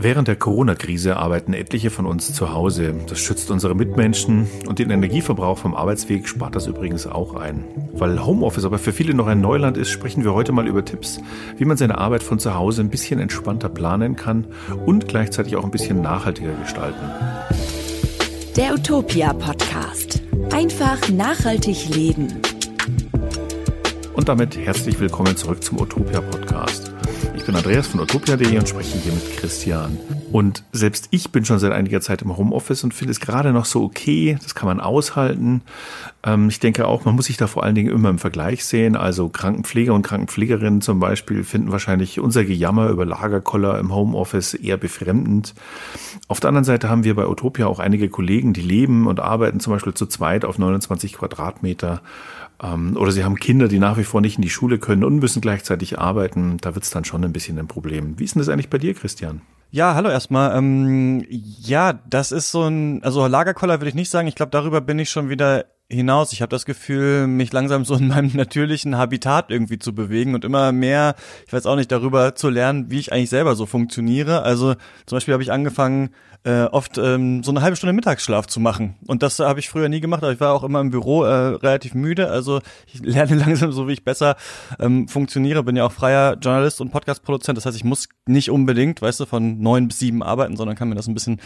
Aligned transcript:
Während 0.00 0.28
der 0.28 0.36
Corona-Krise 0.36 1.16
arbeiten 1.16 1.54
etliche 1.54 1.90
von 1.90 2.06
uns 2.06 2.32
zu 2.32 2.52
Hause. 2.52 2.94
Das 3.08 3.18
schützt 3.18 3.50
unsere 3.50 3.74
Mitmenschen 3.74 4.46
und 4.68 4.78
den 4.78 4.90
Energieverbrauch 4.90 5.58
vom 5.58 5.74
Arbeitsweg 5.74 6.28
spart 6.28 6.54
das 6.54 6.68
übrigens 6.68 7.08
auch 7.08 7.34
ein. 7.34 7.64
Weil 7.94 8.24
Homeoffice 8.24 8.64
aber 8.64 8.78
für 8.78 8.92
viele 8.92 9.12
noch 9.12 9.26
ein 9.26 9.40
Neuland 9.40 9.76
ist, 9.76 9.90
sprechen 9.90 10.22
wir 10.22 10.34
heute 10.34 10.52
mal 10.52 10.68
über 10.68 10.84
Tipps, 10.84 11.18
wie 11.56 11.64
man 11.64 11.76
seine 11.76 11.98
Arbeit 11.98 12.22
von 12.22 12.38
zu 12.38 12.54
Hause 12.54 12.82
ein 12.82 12.90
bisschen 12.90 13.18
entspannter 13.18 13.68
planen 13.68 14.14
kann 14.14 14.46
und 14.86 15.08
gleichzeitig 15.08 15.56
auch 15.56 15.64
ein 15.64 15.72
bisschen 15.72 16.00
nachhaltiger 16.00 16.52
gestalten. 16.62 17.10
Der 18.54 18.74
Utopia 18.74 19.32
Podcast. 19.32 20.22
Einfach 20.52 21.08
nachhaltig 21.08 21.88
leben. 21.88 22.40
Und 24.14 24.28
damit 24.28 24.56
herzlich 24.56 25.00
willkommen 25.00 25.36
zurück 25.36 25.64
zum 25.64 25.80
Utopia 25.80 26.20
Podcast 26.20 26.92
bin 27.48 27.56
Andreas 27.56 27.86
von 27.86 28.00
utopia.de 28.00 28.58
und 28.58 28.68
spreche 28.68 28.98
hier 28.98 29.10
mit 29.10 29.38
Christian. 29.38 29.96
Und 30.32 30.64
selbst 30.72 31.08
ich 31.12 31.30
bin 31.30 31.46
schon 31.46 31.58
seit 31.58 31.72
einiger 31.72 32.02
Zeit 32.02 32.20
im 32.20 32.36
Homeoffice 32.36 32.84
und 32.84 32.92
finde 32.92 33.12
es 33.12 33.20
gerade 33.20 33.54
noch 33.54 33.64
so 33.64 33.84
okay. 33.84 34.36
Das 34.42 34.54
kann 34.54 34.66
man 34.68 34.80
aushalten. 34.80 35.62
Ähm, 36.22 36.50
ich 36.50 36.60
denke 36.60 36.86
auch, 36.86 37.06
man 37.06 37.14
muss 37.14 37.24
sich 37.24 37.38
da 37.38 37.46
vor 37.46 37.64
allen 37.64 37.74
Dingen 37.74 37.90
immer 37.90 38.10
im 38.10 38.18
Vergleich 38.18 38.66
sehen. 38.66 38.96
Also 38.96 39.30
Krankenpfleger 39.30 39.94
und 39.94 40.02
Krankenpflegerinnen 40.02 40.82
zum 40.82 41.00
Beispiel 41.00 41.42
finden 41.42 41.72
wahrscheinlich 41.72 42.20
unser 42.20 42.44
Gejammer 42.44 42.90
über 42.90 43.06
Lagerkoller 43.06 43.78
im 43.78 43.94
Homeoffice 43.94 44.52
eher 44.52 44.76
befremdend. 44.76 45.54
Auf 46.26 46.40
der 46.40 46.48
anderen 46.48 46.64
Seite 46.64 46.90
haben 46.90 47.04
wir 47.04 47.14
bei 47.14 47.26
Utopia 47.26 47.66
auch 47.66 47.78
einige 47.78 48.10
Kollegen, 48.10 48.52
die 48.52 48.60
leben 48.60 49.06
und 49.06 49.20
arbeiten 49.20 49.58
zum 49.58 49.72
Beispiel 49.72 49.94
zu 49.94 50.04
zweit 50.04 50.44
auf 50.44 50.58
29 50.58 51.14
Quadratmeter 51.14 52.02
oder 52.60 53.12
sie 53.12 53.24
haben 53.24 53.36
Kinder, 53.36 53.68
die 53.68 53.78
nach 53.78 53.98
wie 53.98 54.04
vor 54.04 54.20
nicht 54.20 54.36
in 54.36 54.42
die 54.42 54.50
Schule 54.50 54.78
können 54.78 55.04
und 55.04 55.18
müssen 55.18 55.40
gleichzeitig 55.40 55.98
arbeiten. 55.98 56.56
Da 56.60 56.74
wird 56.74 56.84
es 56.84 56.90
dann 56.90 57.04
schon 57.04 57.24
ein 57.24 57.32
bisschen 57.32 57.58
ein 57.58 57.68
Problem. 57.68 58.18
Wie 58.18 58.24
ist 58.24 58.34
denn 58.34 58.40
das 58.40 58.48
eigentlich 58.48 58.70
bei 58.70 58.78
dir, 58.78 58.94
Christian? 58.94 59.42
Ja, 59.70 59.94
hallo 59.94 60.08
erstmal. 60.08 60.56
Ähm, 60.56 61.24
ja, 61.28 61.92
das 61.92 62.32
ist 62.32 62.50
so 62.50 62.64
ein, 62.64 63.02
also 63.04 63.26
Lagerkoller 63.26 63.80
würde 63.80 63.90
ich 63.90 63.94
nicht 63.94 64.10
sagen. 64.10 64.26
Ich 64.26 64.34
glaube, 64.34 64.50
darüber 64.50 64.80
bin 64.80 64.98
ich 64.98 65.10
schon 65.10 65.28
wieder 65.28 65.66
hinaus. 65.90 66.32
Ich 66.32 66.42
habe 66.42 66.50
das 66.50 66.66
Gefühl, 66.66 67.26
mich 67.26 67.52
langsam 67.52 67.84
so 67.84 67.94
in 67.94 68.08
meinem 68.08 68.30
natürlichen 68.34 68.96
Habitat 68.96 69.50
irgendwie 69.50 69.78
zu 69.78 69.94
bewegen 69.94 70.34
und 70.34 70.44
immer 70.44 70.72
mehr, 70.72 71.14
ich 71.46 71.52
weiß 71.52 71.66
auch 71.66 71.76
nicht, 71.76 71.90
darüber 71.90 72.34
zu 72.34 72.50
lernen, 72.50 72.90
wie 72.90 72.98
ich 72.98 73.12
eigentlich 73.12 73.30
selber 73.30 73.54
so 73.54 73.66
funktioniere. 73.66 74.42
Also 74.42 74.74
zum 75.06 75.16
Beispiel 75.16 75.34
habe 75.34 75.42
ich 75.42 75.52
angefangen, 75.52 76.10
äh, 76.44 76.64
oft 76.64 76.98
ähm, 76.98 77.42
so 77.42 77.50
eine 77.50 77.62
halbe 77.62 77.76
Stunde 77.76 77.92
Mittagsschlaf 77.92 78.46
zu 78.46 78.60
machen. 78.60 78.94
Und 79.06 79.22
das 79.22 79.38
habe 79.38 79.58
ich 79.58 79.68
früher 79.68 79.88
nie 79.88 80.00
gemacht, 80.00 80.22
aber 80.22 80.32
ich 80.32 80.40
war 80.40 80.54
auch 80.54 80.62
immer 80.62 80.80
im 80.80 80.90
Büro 80.90 81.24
äh, 81.24 81.56
relativ 81.56 81.94
müde. 81.94 82.30
Also 82.30 82.60
ich 82.86 83.00
lerne 83.02 83.34
langsam 83.34 83.72
so, 83.72 83.88
wie 83.88 83.92
ich 83.92 84.04
besser 84.04 84.36
ähm, 84.78 85.08
funktioniere. 85.08 85.62
Bin 85.64 85.76
ja 85.76 85.84
auch 85.84 85.92
freier 85.92 86.36
Journalist 86.40 86.80
und 86.80 86.90
Podcast-Produzent. 86.90 87.56
Das 87.56 87.66
heißt, 87.66 87.76
ich 87.76 87.84
muss 87.84 88.08
nicht 88.26 88.50
unbedingt, 88.50 89.02
weißt 89.02 89.20
du, 89.20 89.26
von 89.26 89.60
neun 89.60 89.88
bis 89.88 89.98
sieben 89.98 90.22
arbeiten, 90.22 90.56
sondern 90.56 90.76
kann 90.76 90.88
mir 90.88 90.94
das 90.94 91.08
ein 91.08 91.14
bisschen 91.14 91.40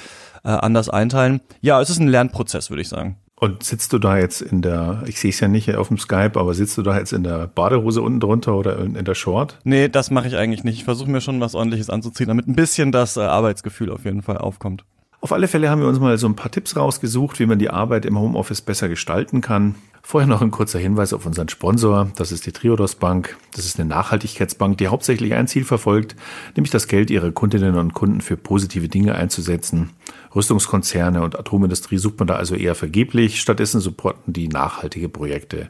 äh, 0.45 0.49
anders 0.49 0.89
einteilen. 0.89 1.41
Ja, 1.61 1.81
es 1.81 1.91
ist 1.91 1.99
ein 1.99 2.09
Lernprozess, 2.09 2.71
würde 2.71 2.83
ich 2.83 2.89
sagen. 2.89 3.17
Und 3.43 3.65
sitzt 3.65 3.93
du 3.93 3.99
da 3.99 4.19
jetzt 4.19 4.41
in 4.41 4.63
der, 4.63 5.03
ich 5.05 5.19
sehe 5.19 5.31
es 5.31 5.41
ja 5.41 5.49
nicht 5.49 5.75
auf 5.75 5.89
dem 5.89 5.99
Skype, 5.99 6.39
aber 6.39 6.55
sitzt 6.55 6.79
du 6.79 6.83
da 6.83 6.97
jetzt 6.97 7.13
in 7.13 7.25
der 7.25 7.49
Badehose 7.49 8.01
unten 8.01 8.21
drunter 8.21 8.55
oder 8.55 8.79
in, 8.79 8.95
in 8.95 9.05
der 9.05 9.17
Short? 9.17 9.59
Nee, 9.65 9.89
das 9.89 10.13
mache 10.13 10.29
ich 10.29 10.37
eigentlich 10.37 10.63
nicht. 10.63 10.77
Ich 10.77 10.85
versuche 10.85 11.11
mir 11.11 11.21
schon 11.21 11.41
was 11.41 11.57
ordentliches 11.57 11.91
anzuziehen, 11.91 12.29
damit 12.29 12.47
ein 12.47 12.55
bisschen 12.55 12.93
das 12.93 13.17
äh, 13.17 13.23
Arbeitsgefühl 13.23 13.91
auf 13.91 14.05
jeden 14.05 14.23
Fall 14.23 14.39
aufkommt. 14.39 14.85
Auf 15.21 15.33
alle 15.33 15.49
Fälle 15.49 15.71
haben 15.71 15.81
wir 15.81 15.89
uns 15.89 15.99
mal 15.99 16.17
so 16.19 16.29
ein 16.29 16.37
paar 16.37 16.53
Tipps 16.53 16.77
rausgesucht, 16.77 17.41
wie 17.41 17.47
man 17.47 17.59
die 17.59 17.69
Arbeit 17.69 18.07
im 18.07 18.17
Homeoffice 18.17 18.61
besser 18.61 18.89
gestalten 18.89 19.41
kann. 19.41 19.75
Vorher 20.05 20.29
noch 20.29 20.43
ein 20.43 20.51
kurzer 20.51 20.81
Hinweis 20.81 21.13
auf 21.13 21.27
unseren 21.27 21.49
Sponsor. 21.49 22.11
Das 22.17 22.33
ist 22.33 22.45
die 22.45 22.53
Triodos 22.53 22.97
Bank. 22.97 23.37
Das 23.55 23.65
ist 23.65 23.79
eine 23.79 23.89
Nachhaltigkeitsbank, 23.89 24.77
die 24.77 24.89
hauptsächlich 24.89 25.35
ein 25.35 25.47
Ziel 25.47 25.65
verfolgt, 25.65 26.17
nämlich 26.57 26.73
das 26.73 26.89
Geld 26.89 27.09
ihrer 27.09 27.31
Kundinnen 27.31 27.77
und 27.77 27.95
Kunden 27.95 28.21
für 28.21 28.37
positive 28.37 28.89
Dinge 28.89 29.15
einzusetzen. 29.15 29.91
Rüstungskonzerne 30.35 31.23
und 31.23 31.39
Atomindustrie 31.39 31.99
sucht 31.99 32.19
man 32.19 32.27
da 32.27 32.35
also 32.35 32.57
eher 32.57 32.75
vergeblich. 32.75 33.41
Stattdessen 33.41 33.81
supporten 33.81 34.33
die 34.33 34.49
nachhaltige 34.49 35.09
Projekte. 35.09 35.69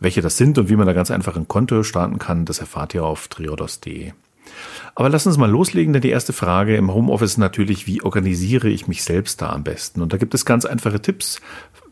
Welche 0.00 0.20
das 0.20 0.36
sind 0.36 0.58
und 0.58 0.68
wie 0.68 0.76
man 0.76 0.86
da 0.86 0.92
ganz 0.92 1.10
einfach 1.10 1.36
ein 1.36 1.48
Konto 1.48 1.84
starten 1.84 2.18
kann, 2.18 2.44
das 2.44 2.58
erfahrt 2.58 2.94
ihr 2.94 3.04
auf 3.04 3.28
triodos.de. 3.28 4.12
Aber 4.96 5.08
lass 5.08 5.26
uns 5.26 5.38
mal 5.38 5.48
loslegen, 5.48 5.92
denn 5.92 6.02
die 6.02 6.10
erste 6.10 6.32
Frage 6.32 6.76
im 6.76 6.92
Homeoffice 6.92 7.32
ist 7.32 7.38
natürlich, 7.38 7.86
wie 7.86 8.02
organisiere 8.02 8.68
ich 8.68 8.88
mich 8.88 9.04
selbst 9.04 9.40
da 9.40 9.50
am 9.50 9.62
besten? 9.62 10.02
Und 10.02 10.12
da 10.12 10.16
gibt 10.16 10.34
es 10.34 10.44
ganz 10.44 10.64
einfache 10.64 11.00
Tipps. 11.00 11.40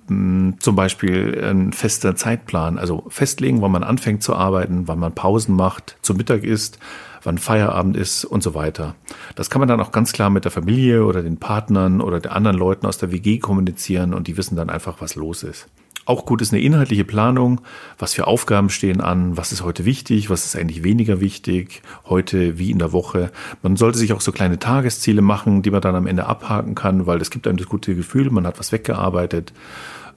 Hm, 0.08 0.56
zum 0.58 0.74
Beispiel 0.74 1.44
ein 1.44 1.72
fester 1.72 2.16
Zeitplan, 2.16 2.78
also 2.78 3.04
festlegen, 3.08 3.60
wann 3.60 3.72
man 3.72 3.84
anfängt 3.84 4.22
zu 4.22 4.34
arbeiten, 4.34 4.88
wann 4.88 4.98
man 4.98 5.14
Pausen 5.14 5.54
macht, 5.54 5.98
zu 6.02 6.14
Mittag 6.14 6.44
isst, 6.44 6.78
wann 7.22 7.38
Feierabend 7.38 7.96
ist 7.96 8.24
und 8.24 8.42
so 8.42 8.54
weiter. 8.54 8.94
Das 9.34 9.50
kann 9.50 9.60
man 9.60 9.68
dann 9.68 9.80
auch 9.80 9.92
ganz 9.92 10.12
klar 10.12 10.30
mit 10.30 10.44
der 10.44 10.50
Familie 10.50 11.04
oder 11.04 11.22
den 11.22 11.36
Partnern 11.36 12.00
oder 12.00 12.20
den 12.20 12.32
anderen 12.32 12.56
Leuten 12.56 12.86
aus 12.86 12.98
der 12.98 13.12
WG 13.12 13.38
kommunizieren 13.38 14.14
und 14.14 14.28
die 14.28 14.36
wissen 14.36 14.56
dann 14.56 14.70
einfach, 14.70 14.96
was 15.00 15.14
los 15.14 15.42
ist. 15.42 15.68
Auch 16.08 16.24
gut 16.24 16.40
ist 16.40 16.54
eine 16.54 16.62
inhaltliche 16.62 17.04
Planung. 17.04 17.60
Was 17.98 18.14
für 18.14 18.26
Aufgaben 18.26 18.70
stehen 18.70 19.02
an? 19.02 19.36
Was 19.36 19.52
ist 19.52 19.62
heute 19.62 19.84
wichtig? 19.84 20.30
Was 20.30 20.46
ist 20.46 20.56
eigentlich 20.56 20.82
weniger 20.82 21.20
wichtig? 21.20 21.82
Heute 22.06 22.58
wie 22.58 22.70
in 22.70 22.78
der 22.78 22.92
Woche? 22.92 23.30
Man 23.60 23.76
sollte 23.76 23.98
sich 23.98 24.14
auch 24.14 24.22
so 24.22 24.32
kleine 24.32 24.58
Tagesziele 24.58 25.20
machen, 25.20 25.60
die 25.60 25.70
man 25.70 25.82
dann 25.82 25.94
am 25.94 26.06
Ende 26.06 26.24
abhaken 26.24 26.74
kann, 26.74 27.06
weil 27.06 27.20
es 27.20 27.28
gibt 27.28 27.46
einem 27.46 27.58
das 27.58 27.68
gute 27.68 27.94
Gefühl, 27.94 28.30
man 28.30 28.46
hat 28.46 28.58
was 28.58 28.72
weggearbeitet 28.72 29.52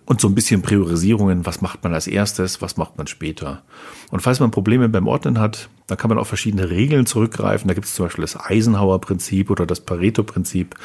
und 0.06 0.20
so 0.20 0.28
ein 0.28 0.36
bisschen 0.36 0.62
Priorisierungen, 0.62 1.46
was 1.46 1.62
macht 1.62 1.84
man 1.84 1.94
als 1.94 2.08
erstes, 2.08 2.62
was 2.62 2.78
macht 2.78 2.98
man 2.98 3.08
später. 3.08 3.64
Und 4.10 4.22
falls 4.22 4.40
man 4.40 4.52
Probleme 4.52 4.90
beim 4.90 5.08
Ordnen 5.08 5.40
hat, 5.40 5.70
dann 5.88 5.98
kann 5.98 6.10
man 6.10 6.18
auf 6.18 6.28
verschiedene 6.28 6.70
Regeln 6.70 7.06
zurückgreifen. 7.06 7.68
Da 7.68 7.74
gibt 7.74 7.86
es 7.86 7.94
zum 7.94 8.06
Beispiel 8.06 8.24
das 8.24 8.40
Eisenhower-Prinzip 8.40 9.50
oder 9.50 9.66
das 9.66 9.82
Pareto-Prinzip. 9.82 10.76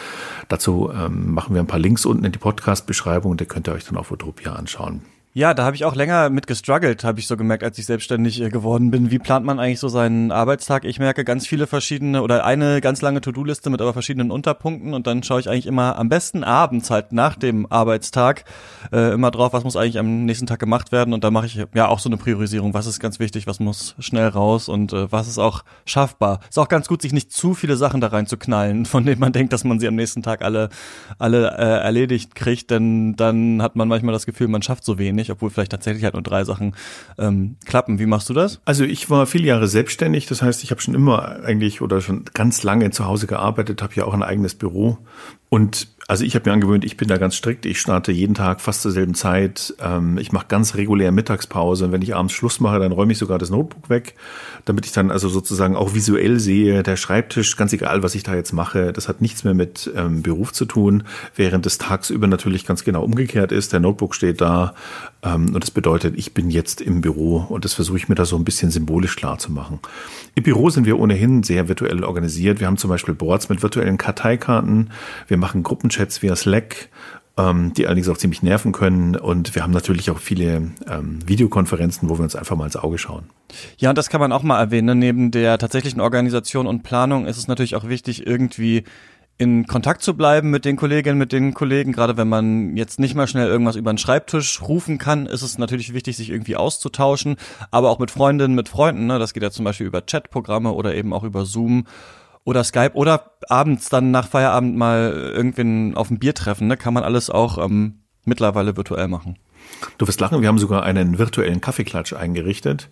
Dazu 0.48 0.90
ähm, 0.92 1.32
machen 1.32 1.54
wir 1.54 1.62
ein 1.62 1.66
paar 1.66 1.78
Links 1.78 2.06
unten 2.06 2.24
in 2.24 2.32
die 2.32 2.38
Podcast-Beschreibung, 2.38 3.36
da 3.36 3.44
könnt 3.44 3.68
ihr 3.68 3.74
euch 3.74 3.84
dann 3.84 3.96
auf 3.96 4.10
Utopia 4.10 4.54
anschauen. 4.54 5.02
Ja, 5.36 5.52
da 5.52 5.66
habe 5.66 5.76
ich 5.76 5.84
auch 5.84 5.94
länger 5.94 6.30
mit 6.30 6.46
gestruggelt, 6.46 7.04
habe 7.04 7.20
ich 7.20 7.26
so 7.26 7.36
gemerkt, 7.36 7.62
als 7.62 7.76
ich 7.76 7.84
selbstständig 7.84 8.40
äh, 8.40 8.48
geworden 8.48 8.90
bin. 8.90 9.10
Wie 9.10 9.18
plant 9.18 9.44
man 9.44 9.60
eigentlich 9.60 9.80
so 9.80 9.88
seinen 9.88 10.32
Arbeitstag? 10.32 10.86
Ich 10.86 10.98
merke 10.98 11.24
ganz 11.24 11.46
viele 11.46 11.66
verschiedene 11.66 12.22
oder 12.22 12.46
eine 12.46 12.80
ganz 12.80 13.02
lange 13.02 13.20
To-Do-Liste 13.20 13.68
mit 13.68 13.82
aber 13.82 13.92
verschiedenen 13.92 14.30
Unterpunkten 14.30 14.94
und 14.94 15.06
dann 15.06 15.22
schaue 15.22 15.40
ich 15.40 15.50
eigentlich 15.50 15.66
immer 15.66 15.98
am 15.98 16.08
besten 16.08 16.42
abends 16.42 16.88
halt 16.88 17.12
nach 17.12 17.36
dem 17.36 17.70
Arbeitstag 17.70 18.46
äh, 18.92 19.12
immer 19.12 19.30
drauf, 19.30 19.52
was 19.52 19.62
muss 19.62 19.76
eigentlich 19.76 19.98
am 19.98 20.24
nächsten 20.24 20.46
Tag 20.46 20.58
gemacht 20.58 20.90
werden 20.90 21.12
und 21.12 21.22
da 21.22 21.30
mache 21.30 21.44
ich 21.44 21.62
ja 21.74 21.86
auch 21.86 21.98
so 21.98 22.08
eine 22.08 22.16
Priorisierung, 22.16 22.72
was 22.72 22.86
ist 22.86 22.98
ganz 22.98 23.20
wichtig, 23.20 23.46
was 23.46 23.60
muss 23.60 23.94
schnell 23.98 24.28
raus 24.28 24.70
und 24.70 24.94
äh, 24.94 25.12
was 25.12 25.28
ist 25.28 25.36
auch 25.36 25.64
schaffbar. 25.84 26.40
Ist 26.48 26.58
auch 26.58 26.68
ganz 26.68 26.88
gut, 26.88 27.02
sich 27.02 27.12
nicht 27.12 27.30
zu 27.30 27.52
viele 27.52 27.76
Sachen 27.76 28.00
da 28.00 28.06
rein 28.06 28.26
zu 28.26 28.38
knallen, 28.38 28.86
von 28.86 29.04
denen 29.04 29.20
man 29.20 29.34
denkt, 29.34 29.52
dass 29.52 29.64
man 29.64 29.80
sie 29.80 29.86
am 29.86 29.96
nächsten 29.96 30.22
Tag 30.22 30.40
alle 30.40 30.70
alle 31.18 31.50
äh, 31.58 31.84
erledigt 31.84 32.34
kriegt, 32.34 32.70
denn 32.70 33.16
dann 33.16 33.60
hat 33.60 33.76
man 33.76 33.86
manchmal 33.86 34.14
das 34.14 34.24
Gefühl, 34.24 34.48
man 34.48 34.62
schafft 34.62 34.82
so 34.82 34.96
wenig 34.96 35.25
nicht, 35.26 35.32
obwohl 35.32 35.50
vielleicht 35.50 35.72
tatsächlich 35.72 36.04
halt 36.04 36.14
nur 36.14 36.22
drei 36.22 36.44
Sachen 36.44 36.74
ähm, 37.18 37.56
klappen. 37.64 37.98
Wie 37.98 38.06
machst 38.06 38.28
du 38.28 38.34
das? 38.34 38.60
Also 38.64 38.84
ich 38.84 39.10
war 39.10 39.26
viele 39.26 39.46
Jahre 39.46 39.68
selbstständig, 39.68 40.26
das 40.26 40.42
heißt, 40.42 40.62
ich 40.62 40.70
habe 40.70 40.80
schon 40.80 40.94
immer 40.94 41.40
eigentlich 41.44 41.82
oder 41.82 42.00
schon 42.00 42.24
ganz 42.32 42.62
lange 42.62 42.90
zu 42.90 43.06
Hause 43.06 43.26
gearbeitet, 43.26 43.82
habe 43.82 43.94
ja 43.94 44.04
auch 44.04 44.14
ein 44.14 44.22
eigenes 44.22 44.54
Büro 44.54 44.98
und 45.48 45.88
also 46.08 46.24
ich 46.24 46.36
habe 46.36 46.48
mir 46.48 46.54
angewöhnt, 46.54 46.84
ich 46.84 46.96
bin 46.96 47.08
da 47.08 47.16
ganz 47.16 47.34
strikt. 47.34 47.66
Ich 47.66 47.80
starte 47.80 48.12
jeden 48.12 48.34
Tag 48.34 48.60
fast 48.60 48.82
zur 48.82 48.92
selben 48.92 49.14
Zeit. 49.14 49.74
Ähm, 49.80 50.18
ich 50.18 50.30
mache 50.30 50.46
ganz 50.48 50.76
regulär 50.76 51.10
Mittagspause. 51.10 51.86
Und 51.86 51.92
wenn 51.92 52.02
ich 52.02 52.14
abends 52.14 52.32
Schluss 52.32 52.60
mache, 52.60 52.78
dann 52.78 52.92
räume 52.92 53.10
ich 53.10 53.18
sogar 53.18 53.38
das 53.38 53.50
Notebook 53.50 53.90
weg, 53.90 54.14
damit 54.66 54.86
ich 54.86 54.92
dann 54.92 55.10
also 55.10 55.28
sozusagen 55.28 55.74
auch 55.74 55.94
visuell 55.94 56.38
sehe, 56.38 56.84
der 56.84 56.96
Schreibtisch, 56.96 57.56
ganz 57.56 57.72
egal, 57.72 58.04
was 58.04 58.14
ich 58.14 58.22
da 58.22 58.36
jetzt 58.36 58.52
mache, 58.52 58.92
das 58.92 59.08
hat 59.08 59.20
nichts 59.20 59.42
mehr 59.42 59.54
mit 59.54 59.90
ähm, 59.96 60.22
Beruf 60.22 60.52
zu 60.52 60.64
tun, 60.64 61.02
während 61.34 61.66
es 61.66 61.78
tagsüber 61.78 62.28
natürlich 62.28 62.66
ganz 62.66 62.84
genau 62.84 63.02
umgekehrt 63.02 63.50
ist. 63.50 63.72
Der 63.72 63.80
Notebook 63.80 64.14
steht 64.14 64.40
da 64.40 64.74
ähm, 65.24 65.54
und 65.54 65.62
das 65.62 65.72
bedeutet, 65.72 66.14
ich 66.16 66.34
bin 66.34 66.50
jetzt 66.50 66.80
im 66.80 67.00
Büro 67.00 67.38
und 67.48 67.64
das 67.64 67.74
versuche 67.74 67.96
ich 67.96 68.08
mir 68.08 68.14
da 68.14 68.24
so 68.24 68.36
ein 68.36 68.44
bisschen 68.44 68.70
symbolisch 68.70 69.16
klar 69.16 69.38
zu 69.38 69.50
machen. 69.50 69.80
Im 70.36 70.44
Büro 70.44 70.70
sind 70.70 70.86
wir 70.86 71.00
ohnehin 71.00 71.42
sehr 71.42 71.68
virtuell 71.68 72.04
organisiert. 72.04 72.60
Wir 72.60 72.68
haben 72.68 72.76
zum 72.76 72.90
Beispiel 72.90 73.14
Boards 73.14 73.48
mit 73.48 73.62
virtuellen 73.62 73.98
Karteikarten. 73.98 74.90
Wir 75.26 75.36
machen 75.36 75.62
Gruppenchats 75.96 76.22
via 76.22 76.36
Slack 76.36 76.88
ähm, 77.38 77.74
die 77.74 77.86
allerdings 77.86 78.08
auch 78.08 78.16
ziemlich 78.16 78.42
nerven 78.42 78.72
können. 78.72 79.14
Und 79.14 79.54
wir 79.54 79.62
haben 79.62 79.72
natürlich 79.72 80.10
auch 80.10 80.18
viele 80.18 80.70
ähm, 80.88 81.18
Videokonferenzen, 81.26 82.08
wo 82.08 82.18
wir 82.18 82.22
uns 82.22 82.34
einfach 82.34 82.56
mal 82.56 82.64
ins 82.64 82.76
Auge 82.76 82.96
schauen. 82.96 83.24
Ja, 83.76 83.90
und 83.90 83.98
das 83.98 84.08
kann 84.08 84.22
man 84.22 84.32
auch 84.32 84.42
mal 84.42 84.58
erwähnen. 84.58 84.98
Neben 84.98 85.30
der 85.30 85.58
tatsächlichen 85.58 86.00
Organisation 86.00 86.66
und 86.66 86.82
Planung 86.82 87.26
ist 87.26 87.36
es 87.36 87.46
natürlich 87.46 87.76
auch 87.76 87.88
wichtig, 87.88 88.26
irgendwie 88.26 88.84
in 89.36 89.66
Kontakt 89.66 90.00
zu 90.00 90.16
bleiben 90.16 90.48
mit 90.48 90.64
den 90.64 90.76
Kolleginnen, 90.76 91.18
mit 91.18 91.30
den 91.30 91.52
Kollegen. 91.52 91.92
Gerade 91.92 92.16
wenn 92.16 92.28
man 92.28 92.74
jetzt 92.74 92.98
nicht 92.98 93.14
mal 93.14 93.26
schnell 93.26 93.48
irgendwas 93.48 93.76
über 93.76 93.92
den 93.92 93.98
Schreibtisch 93.98 94.62
rufen 94.62 94.96
kann, 94.96 95.26
ist 95.26 95.42
es 95.42 95.58
natürlich 95.58 95.92
wichtig, 95.92 96.16
sich 96.16 96.30
irgendwie 96.30 96.56
auszutauschen. 96.56 97.36
Aber 97.70 97.90
auch 97.90 97.98
mit 97.98 98.10
Freundinnen, 98.10 98.54
mit 98.54 98.70
Freunden. 98.70 99.06
Ne? 99.06 99.18
Das 99.18 99.34
geht 99.34 99.42
ja 99.42 99.50
zum 99.50 99.66
Beispiel 99.66 99.86
über 99.86 100.00
Chatprogramme 100.00 100.72
oder 100.72 100.94
eben 100.94 101.12
auch 101.12 101.22
über 101.22 101.44
Zoom 101.44 101.84
oder 102.46 102.64
Skype 102.64 102.92
oder 102.94 103.32
abends 103.48 103.90
dann 103.90 104.12
nach 104.12 104.28
Feierabend 104.28 104.76
mal 104.76 105.10
irgendwen 105.34 105.96
auf 105.96 106.10
ein 106.10 106.18
Bier 106.18 106.32
treffen. 106.32 106.68
Ne? 106.68 106.76
Kann 106.76 106.94
man 106.94 107.02
alles 107.02 107.28
auch 107.28 107.58
ähm, 107.58 108.04
mittlerweile 108.24 108.76
virtuell 108.76 109.08
machen. 109.08 109.36
Du 109.98 110.06
wirst 110.06 110.20
lachen, 110.20 110.40
wir 110.40 110.48
haben 110.48 110.60
sogar 110.60 110.84
einen 110.84 111.18
virtuellen 111.18 111.60
Kaffeeklatsch 111.60 112.12
eingerichtet, 112.12 112.88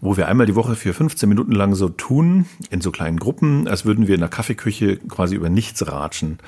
wo 0.00 0.16
wir 0.16 0.26
einmal 0.26 0.46
die 0.46 0.56
Woche 0.56 0.74
für 0.74 0.92
15 0.92 1.28
Minuten 1.28 1.52
lang 1.52 1.76
so 1.76 1.88
tun, 1.88 2.46
in 2.70 2.80
so 2.80 2.90
kleinen 2.90 3.18
Gruppen, 3.20 3.68
als 3.68 3.84
würden 3.84 4.08
wir 4.08 4.16
in 4.16 4.20
der 4.20 4.28
Kaffeeküche 4.28 4.96
quasi 4.96 5.36
über 5.36 5.48
nichts 5.48 5.86
ratschen. 5.86 6.38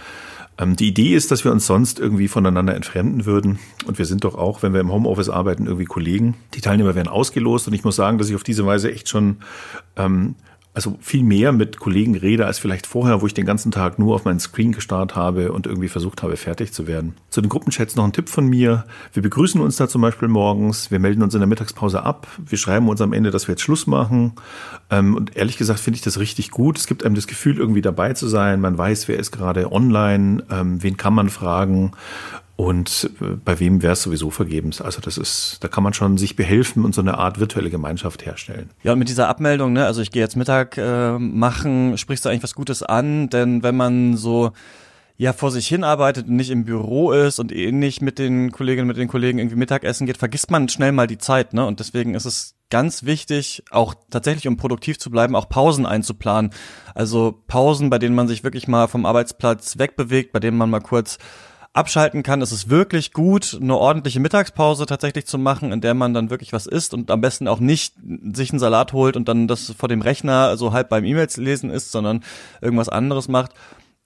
Ähm, 0.58 0.74
die 0.74 0.88
Idee 0.88 1.14
ist, 1.14 1.30
dass 1.30 1.44
wir 1.44 1.52
uns 1.52 1.66
sonst 1.66 2.00
irgendwie 2.00 2.26
voneinander 2.26 2.74
entfremden 2.74 3.26
würden. 3.26 3.60
Und 3.86 3.98
wir 3.98 4.06
sind 4.06 4.24
doch 4.24 4.34
auch, 4.34 4.64
wenn 4.64 4.72
wir 4.72 4.80
im 4.80 4.90
Homeoffice 4.90 5.28
arbeiten, 5.28 5.66
irgendwie 5.66 5.84
Kollegen. 5.84 6.34
Die 6.54 6.60
Teilnehmer 6.60 6.96
werden 6.96 7.08
ausgelost 7.08 7.68
und 7.68 7.74
ich 7.74 7.84
muss 7.84 7.94
sagen, 7.94 8.18
dass 8.18 8.28
ich 8.28 8.34
auf 8.34 8.42
diese 8.42 8.66
Weise 8.66 8.90
echt 8.90 9.08
schon 9.08 9.36
ähm, 9.94 10.34
also 10.72 10.96
viel 11.00 11.24
mehr 11.24 11.52
mit 11.52 11.80
Kollegen 11.80 12.16
rede 12.16 12.46
als 12.46 12.60
vielleicht 12.60 12.86
vorher, 12.86 13.22
wo 13.22 13.26
ich 13.26 13.34
den 13.34 13.44
ganzen 13.44 13.72
Tag 13.72 13.98
nur 13.98 14.14
auf 14.14 14.24
meinen 14.24 14.38
Screen 14.38 14.70
gestarrt 14.70 15.16
habe 15.16 15.52
und 15.52 15.66
irgendwie 15.66 15.88
versucht 15.88 16.22
habe, 16.22 16.36
fertig 16.36 16.72
zu 16.72 16.86
werden. 16.86 17.16
Zu 17.28 17.40
den 17.40 17.48
Gruppenchats 17.48 17.96
noch 17.96 18.04
ein 18.04 18.12
Tipp 18.12 18.28
von 18.28 18.46
mir. 18.46 18.84
Wir 19.12 19.22
begrüßen 19.22 19.60
uns 19.60 19.76
da 19.76 19.88
zum 19.88 20.00
Beispiel 20.00 20.28
morgens, 20.28 20.92
wir 20.92 21.00
melden 21.00 21.22
uns 21.22 21.34
in 21.34 21.40
der 21.40 21.48
Mittagspause 21.48 22.04
ab, 22.04 22.28
wir 22.38 22.56
schreiben 22.56 22.88
uns 22.88 23.00
am 23.00 23.12
Ende, 23.12 23.30
dass 23.32 23.48
wir 23.48 23.54
jetzt 23.54 23.62
Schluss 23.62 23.88
machen. 23.88 24.34
Ähm, 24.90 25.16
und 25.16 25.36
ehrlich 25.36 25.58
gesagt 25.58 25.80
finde 25.80 25.96
ich 25.96 26.02
das 26.02 26.20
richtig 26.20 26.52
gut. 26.52 26.78
Es 26.78 26.86
gibt 26.86 27.04
einem 27.04 27.16
das 27.16 27.26
Gefühl, 27.26 27.58
irgendwie 27.58 27.82
dabei 27.82 28.12
zu 28.12 28.28
sein. 28.28 28.60
Man 28.60 28.78
weiß, 28.78 29.08
wer 29.08 29.18
ist 29.18 29.32
gerade 29.32 29.72
online, 29.72 30.44
ähm, 30.50 30.82
wen 30.82 30.96
kann 30.96 31.14
man 31.14 31.30
fragen 31.30 31.92
und 32.60 33.10
äh, 33.22 33.36
bei 33.42 33.58
wem 33.58 33.80
wäre 33.80 33.94
es 33.94 34.02
sowieso 34.02 34.28
vergebens. 34.28 34.82
Also 34.82 35.00
das 35.00 35.16
ist, 35.16 35.58
da 35.60 35.68
kann 35.68 35.82
man 35.82 35.94
schon 35.94 36.18
sich 36.18 36.36
behelfen 36.36 36.84
und 36.84 36.94
so 36.94 37.00
eine 37.00 37.16
Art 37.16 37.40
virtuelle 37.40 37.70
Gemeinschaft 37.70 38.26
herstellen. 38.26 38.68
Ja, 38.82 38.92
und 38.92 38.98
mit 38.98 39.08
dieser 39.08 39.28
Abmeldung, 39.28 39.72
ne, 39.72 39.86
also 39.86 40.02
ich 40.02 40.10
gehe 40.10 40.20
jetzt 40.20 40.36
Mittag 40.36 40.76
äh, 40.76 41.18
machen, 41.18 41.96
sprichst 41.96 42.22
du 42.22 42.28
eigentlich 42.28 42.42
was 42.42 42.54
Gutes 42.54 42.82
an, 42.82 43.30
denn 43.30 43.62
wenn 43.62 43.78
man 43.78 44.18
so 44.18 44.52
ja 45.16 45.32
vor 45.32 45.50
sich 45.50 45.68
hin 45.68 45.84
arbeitet 45.84 46.28
und 46.28 46.36
nicht 46.36 46.50
im 46.50 46.66
Büro 46.66 47.12
ist 47.12 47.38
und 47.38 47.50
eh 47.50 47.72
nicht 47.72 48.02
mit 48.02 48.18
den 48.18 48.52
Kolleginnen 48.52 48.86
mit 48.86 48.98
den 48.98 49.08
Kollegen 49.08 49.38
irgendwie 49.38 49.56
Mittagessen 49.56 50.06
geht, 50.06 50.18
vergisst 50.18 50.50
man 50.50 50.68
schnell 50.68 50.92
mal 50.92 51.06
die 51.06 51.18
Zeit, 51.18 51.54
ne? 51.54 51.64
Und 51.64 51.80
deswegen 51.80 52.14
ist 52.14 52.26
es 52.26 52.56
ganz 52.68 53.04
wichtig, 53.04 53.62
auch 53.70 53.94
tatsächlich 54.10 54.48
um 54.48 54.58
produktiv 54.58 54.98
zu 54.98 55.10
bleiben, 55.10 55.34
auch 55.34 55.48
Pausen 55.48 55.86
einzuplanen. 55.86 56.50
Also 56.94 57.42
Pausen, 57.46 57.88
bei 57.88 57.98
denen 57.98 58.14
man 58.14 58.28
sich 58.28 58.44
wirklich 58.44 58.68
mal 58.68 58.86
vom 58.86 59.06
Arbeitsplatz 59.06 59.78
wegbewegt, 59.78 60.32
bei 60.32 60.40
denen 60.40 60.58
man 60.58 60.68
mal 60.68 60.80
kurz 60.80 61.18
abschalten 61.72 62.22
kann. 62.22 62.42
Es 62.42 62.50
ist 62.50 62.68
wirklich 62.68 63.12
gut, 63.12 63.58
eine 63.60 63.76
ordentliche 63.76 64.18
Mittagspause 64.18 64.86
tatsächlich 64.86 65.26
zu 65.26 65.38
machen, 65.38 65.72
in 65.72 65.80
der 65.80 65.94
man 65.94 66.14
dann 66.14 66.30
wirklich 66.30 66.52
was 66.52 66.66
isst 66.66 66.94
und 66.94 67.10
am 67.10 67.20
besten 67.20 67.46
auch 67.46 67.60
nicht 67.60 67.94
sich 68.32 68.50
einen 68.50 68.58
Salat 68.58 68.92
holt 68.92 69.16
und 69.16 69.28
dann 69.28 69.46
das 69.46 69.72
vor 69.78 69.88
dem 69.88 70.02
Rechner 70.02 70.56
so 70.56 70.72
halb 70.72 70.88
beim 70.88 71.04
E-Mails 71.04 71.36
lesen 71.36 71.70
ist, 71.70 71.92
sondern 71.92 72.24
irgendwas 72.60 72.88
anderes 72.88 73.28
macht. 73.28 73.52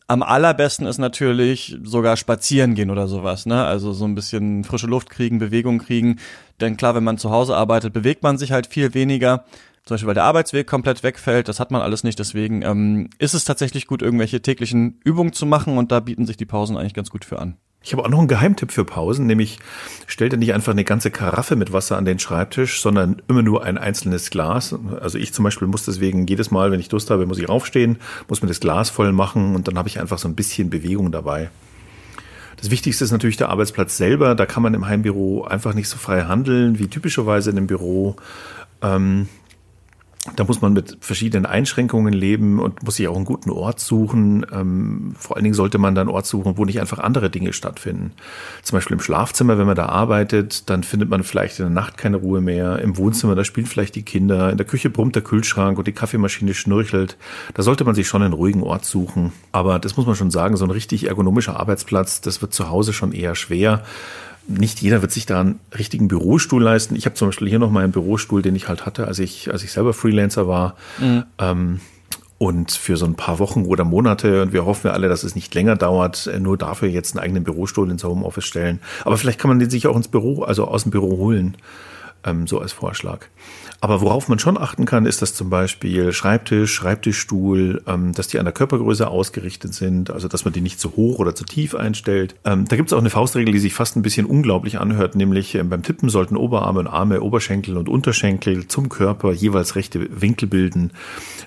Am 0.07 0.23
allerbesten 0.23 0.87
ist 0.87 0.99
natürlich 0.99 1.79
sogar 1.83 2.19
spazieren 2.19 2.75
gehen 2.75 2.91
oder 2.91 3.09
sowas, 3.09 3.47
ne? 3.47 3.65
Also 3.65 3.95
so 3.95 4.05
ein 4.05 4.15
bisschen 4.15 4.63
frische 4.65 4.87
Luft 4.87 5.09
kriegen, 5.09 5.39
Bewegung 5.39 5.79
kriegen. 5.79 6.19
Denn 6.61 6.77
klar, 6.77 6.95
wenn 6.95 7.05
man 7.05 7.17
zu 7.17 7.31
Hause 7.31 7.57
arbeitet, 7.57 7.95
bewegt 7.95 8.23
man 8.23 8.37
sich 8.37 8.53
halt 8.53 8.67
viel 8.67 8.93
weniger. 8.93 9.47
Zum 9.85 9.95
Beispiel, 9.95 10.07
weil 10.07 10.15
der 10.15 10.25
Arbeitsweg 10.25 10.67
komplett 10.67 11.03
wegfällt, 11.03 11.49
das 11.49 11.61
hat 11.61 11.71
man 11.71 11.83
alles 11.83 12.05
nicht. 12.05 12.19
Deswegen 12.19 12.63
ähm, 12.63 13.11
ist 13.19 13.35
es 13.35 13.45
tatsächlich 13.45 13.87
gut, 13.87 14.01
irgendwelche 14.01 14.41
täglichen 14.41 14.99
Übungen 15.05 15.35
zu 15.35 15.45
machen 15.45 15.77
und 15.77 15.93
da 15.93 16.01
bieten 16.01 16.25
sich 16.25 16.39
die 16.39 16.47
Pausen 16.47 16.77
eigentlich 16.79 16.95
ganz 16.95 17.11
gut 17.11 17.25
für 17.25 17.39
an. 17.39 17.59
Ich 17.83 17.93
habe 17.93 18.03
auch 18.03 18.09
noch 18.09 18.19
einen 18.19 18.29
Geheimtipp 18.29 18.73
für 18.73 18.87
Pausen, 18.87 19.27
nämlich 19.27 19.59
stellt 20.07 20.33
dir 20.33 20.39
nicht 20.39 20.55
einfach 20.55 20.73
eine 20.73 20.85
ganze 20.85 21.11
Karaffe 21.11 21.55
mit 21.55 21.71
Wasser 21.75 21.99
an 21.99 22.07
den 22.07 22.19
Schreibtisch, 22.19 22.81
sondern 22.81 23.21
immer 23.29 23.43
nur 23.43 23.63
ein 23.63 23.77
einzelnes 23.77 24.31
Glas. 24.31 24.75
Also 25.03 25.19
ich 25.19 25.35
zum 25.35 25.43
Beispiel 25.43 25.69
muss 25.69 25.85
deswegen 25.85 26.27
jedes 26.27 26.51
Mal, 26.51 26.71
wenn 26.71 26.81
ich 26.81 26.89
Durst 26.89 27.11
habe, 27.11 27.27
muss 27.27 27.39
ich 27.39 27.51
raufstehen, 27.51 27.99
muss 28.27 28.41
mir 28.41 28.49
das 28.49 28.61
Glas 28.61 28.89
voll 28.89 29.13
machen 29.13 29.55
und 29.55 29.69
dann 29.69 29.77
habe 29.77 29.89
ich 29.89 30.01
einfach 30.01 30.17
so 30.17 30.27
ein 30.27 30.35
bisschen 30.35 30.71
Bewegung 30.71 31.13
dabei. 31.13 31.51
Das 32.57 32.71
Wichtigste 32.71 33.05
ist 33.05 33.13
natürlich 33.13 33.37
der 33.37 33.51
Arbeitsplatz 33.51 33.99
selber. 33.99 34.35
Da 34.35 34.47
kann 34.47 34.63
man 34.63 34.73
im 34.73 34.87
Heimbüro 34.87 35.45
einfach 35.45 35.75
nicht 35.75 35.91
so 35.91 35.99
frei 35.99 36.23
handeln 36.23 36.79
wie 36.79 36.89
typischerweise 36.89 37.51
in 37.51 37.59
einem 37.59 37.67
Büro. 37.67 38.17
Ähm, 38.81 39.29
da 40.37 40.45
muss 40.45 40.63
man 40.63 40.73
mit 40.73 40.97
verschiedenen 41.01 41.45
Einschränkungen 41.45 42.15
leben 42.15 42.59
und 42.59 42.83
muss 42.83 42.97
sich 42.97 43.09
auch 43.09 43.17
einen 43.17 43.27
guten 43.27 43.51
Ort 43.51 43.79
suchen. 43.79 44.47
Ähm, 44.51 45.15
vor 45.19 45.37
allen 45.37 45.45
Dingen 45.45 45.55
sollte 45.55 45.77
man 45.77 45.95
dann 45.95 46.09
einen 46.09 46.15
Ort 46.15 46.25
suchen, 46.25 46.57
wo 46.57 46.65
nicht 46.65 46.81
einfach 46.81 46.99
andere 46.99 47.29
Dinge 47.29 47.53
stattfinden. 47.53 48.13
Zum 48.63 48.77
Beispiel 48.77 48.95
im 48.95 49.03
Schlafzimmer, 49.03 49.59
wenn 49.59 49.67
man 49.67 49.77
da 49.77 49.87
arbeitet, 49.87 50.71
dann 50.71 50.83
findet 50.83 51.11
man 51.11 51.25
vielleicht 51.25 51.59
in 51.59 51.67
der 51.67 51.75
Nacht 51.75 51.99
keine 51.99 52.17
Ruhe 52.17 52.41
mehr. 52.41 52.79
Im 52.79 52.97
Wohnzimmer, 52.97 53.35
da 53.35 53.45
spielen 53.45 53.67
vielleicht 53.67 53.97
die 53.97 54.03
Kinder. 54.03 54.51
In 54.51 54.57
der 54.57 54.67
Küche 54.67 54.89
brummt 54.89 55.15
der 55.15 55.23
Kühlschrank 55.23 55.77
und 55.77 55.87
die 55.87 55.93
Kaffeemaschine 55.93 56.55
schnurchelt. 56.55 57.19
Da 57.53 57.63
sollte 57.63 57.85
man 57.85 57.95
sich 57.95 58.09
schon 58.09 58.23
einen 58.23 58.33
ruhigen 58.33 58.63
Ort 58.63 58.87
suchen. 58.87 59.33
Aber 59.53 59.79
das 59.79 59.99
muss 59.99 60.07
man 60.07 60.17
schon 60.17 60.31
sagen, 60.31 60.57
so 60.57 60.65
ein 60.65 60.71
richtig 60.71 61.07
ergonomischer 61.07 61.61
Arbeitsplatz, 61.61 62.23
das 62.23 62.41
wird 62.41 62.55
zu 62.55 62.71
Hause 62.71 62.95
schon 62.95 63.13
eher 63.13 63.35
schwer 63.35 63.83
nicht 64.47 64.83
jeder 64.83 65.03
wird 65.03 65.13
sich 65.13 65.27
da 65.27 65.41
einen 65.41 65.61
richtigen 65.77 66.09
Bürostuhl 66.09 66.63
leisten. 66.63 66.97
Ich 66.97 67.07
habe 67.07 67.15
zum 67.15 67.29
Beispiel 67.29 67.49
hier 67.49 67.59
noch 67.59 67.71
mal 67.71 67.85
einen 67.85 67.93
Bürostuhl, 67.93 68.43
den 68.43 68.55
ich 68.55 68.69
halt 68.69 68.87
hatte, 68.87 69.07
als 69.07 69.19
ich, 69.19 69.51
als 69.51 69.63
ich 69.65 69.73
selber 69.73 69.95
Freelancer 69.95 70.47
war. 70.47 70.77
Mhm. 70.99 71.25
Ähm, 71.39 71.81
und 72.37 72.73
für 72.73 72.97
so 72.97 73.07
ein 73.07 73.15
paar 73.15 73.39
Wochen 73.39 73.65
oder 73.65 73.85
Monate, 73.85 74.43
und 74.43 74.53
wir 74.53 74.67
hoffen 74.67 74.89
ja 74.89 74.93
alle, 74.93 75.09
dass 75.09 75.23
es 75.23 75.35
nicht 75.35 75.55
länger 75.55 75.77
dauert, 75.77 76.27
äh, 76.27 76.41
nur 76.41 76.59
dafür 76.59 76.89
jetzt 76.89 77.17
einen 77.17 77.25
eigenen 77.25 77.45
Bürostuhl 77.45 77.91
ins 77.91 78.05
Homeoffice 78.05 78.45
stellen. 78.45 78.81
Aber 79.05 79.17
vielleicht 79.17 79.39
kann 79.39 79.49
man 79.49 79.61
den 79.61 79.71
sich 79.71 79.87
auch 79.87 79.97
ins 79.97 80.09
Büro, 80.09 80.43
also 80.43 80.67
aus 80.67 80.83
dem 80.83 80.91
Büro 80.91 81.17
holen, 81.17 81.57
ähm, 82.25 82.47
so 82.47 82.61
als 82.61 82.73
Vorschlag. 82.73 83.27
Aber 83.81 84.01
worauf 84.01 84.29
man 84.29 84.39
schon 84.39 84.57
achten 84.57 84.87
kann, 84.87 85.05
ist, 85.05 85.21
dass 85.21 85.35
zum 85.35 85.51
Beispiel 85.51 86.13
Schreibtisch, 86.13 86.73
Schreibtischstuhl, 86.73 87.83
ähm, 87.87 88.13
dass 88.13 88.29
die 88.29 88.39
an 88.39 88.47
der 88.47 88.55
Körpergröße 88.55 89.09
ausgerichtet 89.09 89.75
sind, 89.75 90.11
also 90.11 90.27
dass 90.27 90.45
man 90.45 90.55
die 90.55 90.63
nicht 90.63 90.81
zu 90.81 90.97
hoch 90.97 91.19
oder 91.19 91.35
zu 91.35 91.45
tief 91.45 91.75
einstellt. 91.75 92.35
Ähm, 92.45 92.67
da 92.67 92.77
gibt 92.77 92.89
es 92.89 92.93
auch 92.95 93.01
eine 93.01 93.11
Faustregel, 93.11 93.53
die 93.53 93.59
sich 93.59 93.75
fast 93.75 93.97
ein 93.97 94.03
bisschen 94.03 94.27
unglaublich 94.27 94.81
anhört, 94.81 95.17
nämlich 95.17 95.55
äh, 95.55 95.63
beim 95.63 95.83
Tippen 95.83 96.09
sollten 96.09 96.37
Oberarme 96.37 96.81
und 96.81 96.87
Arme, 96.87 97.21
Oberschenkel 97.21 97.77
und 97.77 97.89
Unterschenkel 97.89 98.69
zum 98.69 98.89
Körper 98.89 99.33
jeweils 99.33 99.77
rechte 99.77 100.21
Winkel 100.21 100.49
bilden. 100.49 100.93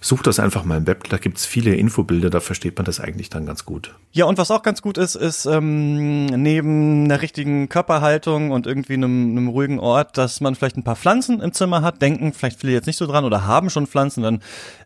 Sucht 0.02 0.28
das 0.28 0.40
einfach 0.40 0.64
mal 0.64 0.78
im 0.78 0.86
Web, 0.88 1.10
da 1.10 1.18
gibt 1.18 1.40
es 1.40 1.46
viele 1.46 1.74
Infobilder, 1.74 2.30
da 2.30 2.40
versteht 2.40 2.78
man 2.78 2.86
das 2.86 3.00
eigentlich 3.00 3.30
dann 3.30 3.46
ganz 3.46 3.66
gut. 3.66 3.96
Ja, 4.12 4.26
und 4.26 4.38
was 4.38 4.52
auch 4.52 4.62
ganz 4.62 4.82
gut 4.82 4.98
ist, 4.98 5.16
ist 5.16 5.46
ähm, 5.46 6.26
neben 6.26 7.06
einer 7.06 7.22
richtigen 7.22 7.70
Körperhaltung 7.70 8.52
und 8.52 8.68
irgendwie 8.68 8.94
einem, 8.94 9.32
einem 9.32 9.48
ruhigen 9.48 9.80
Ort, 9.80 10.18
dass 10.18 10.42
man 10.42 10.56
vielleicht 10.56 10.67
ein 10.76 10.84
paar 10.84 10.98
Pflanzen 10.98 11.40
im 11.40 11.54
Zimmer 11.54 11.84
hat. 11.84 12.02
Denken 12.02 12.18
denken 12.18 12.34
vielleicht 12.34 12.60
viele 12.60 12.74
jetzt 12.74 12.88
nicht 12.88 12.98
so 12.98 13.06
dran 13.06 13.26
oder 13.26 13.46
haben 13.46 13.70
schon 13.70 13.88
Pflanzen, 13.88 14.24
dann 14.24 14.36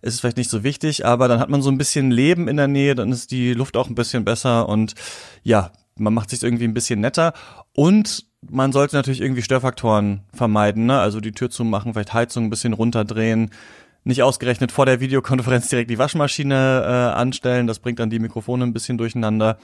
ist 0.01 0.16
es 0.16 0.19
vielleicht 0.19 0.38
nicht 0.38 0.50
so 0.50 0.63
wichtig, 0.63 1.06
aber 1.06 1.28
dann 1.28 1.39
hat 1.39 1.50
man 1.50 1.62
so 1.62 1.69
ein 1.69 1.78
bisschen 1.78 2.12
Leben 2.12 2.48
in 2.48 2.57
der 2.57 2.68
Nähe, 2.68 2.95
dann 2.95 3.12
ist 3.12 3.31
die 3.31 3.54
Luft 3.54 3.78
auch 3.78 3.89
ein 3.89 3.95
bisschen 3.95 4.25
besser 4.25 4.68
und 4.69 4.94
ja, 5.44 5.72
man 5.98 6.13
macht 6.13 6.30
sich 6.30 6.44
irgendwie 6.44 6.66
ein 6.66 6.74
bisschen 6.74 7.00
netter 7.00 7.33
und 7.74 8.25
man 8.50 8.72
sollte 8.72 8.95
natürlich 8.95 9.22
irgendwie 9.22 9.44
Störfaktoren 9.44 10.22
vermeiden, 10.33 10.88
ne? 10.88 11.00
also 11.00 11.19
die 11.19 11.31
Tür 11.31 11.50
zumachen, 11.50 11.94
vielleicht 11.94 12.13
Heizung 12.13 12.45
ein 12.45 12.50
bisschen 12.50 12.74
runterdrehen, 12.74 13.51
nicht 14.04 14.24
ausgerechnet 14.24 14.72
vor 14.72 14.88
der 14.88 15.00
Videokonferenz 15.00 15.69
direkt 15.69 15.92
die 15.92 16.00
Waschmaschine 16.00 16.84
äh, 16.84 17.19
anstellen, 17.19 17.68
das 17.68 17.80
bringt 17.80 18.00
dann 18.00 18.10
die 18.10 18.19
Mikrofone 18.19 18.63
ein 18.63 18.74
bisschen 18.74 18.98
durcheinander 18.98 19.57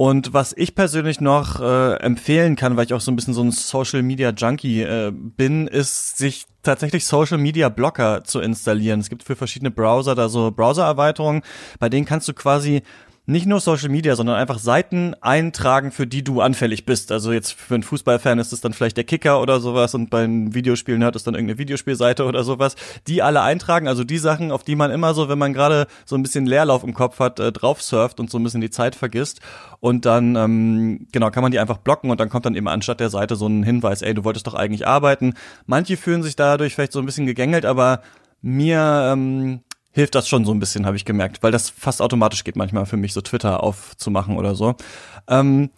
und 0.00 0.32
was 0.32 0.54
ich 0.56 0.76
persönlich 0.76 1.20
noch 1.20 1.60
äh, 1.60 1.94
empfehlen 1.94 2.54
kann, 2.54 2.76
weil 2.76 2.84
ich 2.84 2.94
auch 2.94 3.00
so 3.00 3.10
ein 3.10 3.16
bisschen 3.16 3.34
so 3.34 3.42
ein 3.42 3.50
Social 3.50 4.04
Media 4.04 4.30
Junkie 4.30 4.82
äh, 4.82 5.10
bin, 5.12 5.66
ist 5.66 6.16
sich 6.18 6.44
tatsächlich 6.62 7.04
Social 7.04 7.36
Media 7.36 7.68
Blocker 7.68 8.22
zu 8.22 8.38
installieren. 8.38 9.00
Es 9.00 9.08
gibt 9.08 9.24
für 9.24 9.34
verschiedene 9.34 9.72
Browser 9.72 10.14
da 10.14 10.28
so 10.28 10.52
Browser-Erweiterungen, 10.52 11.42
bei 11.80 11.88
denen 11.88 12.06
kannst 12.06 12.28
du 12.28 12.32
quasi 12.32 12.82
nicht 13.28 13.44
nur 13.44 13.60
Social 13.60 13.90
Media, 13.90 14.16
sondern 14.16 14.36
einfach 14.36 14.58
Seiten 14.58 15.14
eintragen, 15.20 15.90
für 15.90 16.06
die 16.06 16.24
du 16.24 16.40
anfällig 16.40 16.86
bist. 16.86 17.12
Also 17.12 17.30
jetzt 17.30 17.52
für 17.52 17.74
einen 17.74 17.82
Fußballfan 17.82 18.38
ist 18.38 18.54
es 18.54 18.62
dann 18.62 18.72
vielleicht 18.72 18.96
der 18.96 19.04
Kicker 19.04 19.42
oder 19.42 19.60
sowas 19.60 19.94
und 19.94 20.08
beim 20.08 20.54
Videospielen 20.54 21.04
hat 21.04 21.14
es 21.14 21.24
dann 21.24 21.34
irgendeine 21.34 21.58
Videospielseite 21.58 22.24
oder 22.24 22.42
sowas. 22.42 22.74
Die 23.06 23.20
alle 23.20 23.42
eintragen, 23.42 23.86
also 23.86 24.02
die 24.02 24.16
Sachen, 24.16 24.50
auf 24.50 24.62
die 24.64 24.76
man 24.76 24.90
immer 24.90 25.12
so, 25.12 25.28
wenn 25.28 25.38
man 25.38 25.52
gerade 25.52 25.88
so 26.06 26.16
ein 26.16 26.22
bisschen 26.22 26.46
Leerlauf 26.46 26.82
im 26.82 26.94
Kopf 26.94 27.18
hat, 27.18 27.38
äh, 27.38 27.52
drauf 27.52 27.82
surft 27.82 28.18
und 28.18 28.30
so 28.30 28.38
ein 28.38 28.44
bisschen 28.44 28.62
die 28.62 28.70
Zeit 28.70 28.94
vergisst. 28.94 29.40
Und 29.80 30.06
dann, 30.06 30.34
ähm, 30.34 31.06
genau, 31.12 31.30
kann 31.30 31.42
man 31.42 31.52
die 31.52 31.58
einfach 31.58 31.76
blocken 31.76 32.10
und 32.10 32.20
dann 32.20 32.30
kommt 32.30 32.46
dann 32.46 32.54
eben 32.54 32.66
anstatt 32.66 32.98
der 32.98 33.10
Seite 33.10 33.36
so 33.36 33.46
ein 33.46 33.62
Hinweis, 33.62 34.00
ey, 34.00 34.14
du 34.14 34.24
wolltest 34.24 34.46
doch 34.46 34.54
eigentlich 34.54 34.86
arbeiten. 34.86 35.34
Manche 35.66 35.98
fühlen 35.98 36.22
sich 36.22 36.34
dadurch 36.34 36.74
vielleicht 36.74 36.92
so 36.92 36.98
ein 36.98 37.04
bisschen 37.06 37.26
gegängelt, 37.26 37.66
aber 37.66 38.00
mir 38.40 39.10
ähm, 39.12 39.60
hilft 39.98 40.14
das 40.14 40.28
schon 40.28 40.44
so 40.44 40.52
ein 40.52 40.60
bisschen, 40.60 40.86
habe 40.86 40.96
ich 40.96 41.04
gemerkt, 41.04 41.42
weil 41.42 41.50
das 41.50 41.70
fast 41.70 42.00
automatisch 42.00 42.44
geht 42.44 42.54
manchmal 42.54 42.86
für 42.86 42.96
mich, 42.96 43.12
so 43.12 43.20
Twitter 43.20 43.62
aufzumachen 43.62 44.36
oder 44.36 44.54
so. 44.54 44.76
Ähm, 45.26 45.70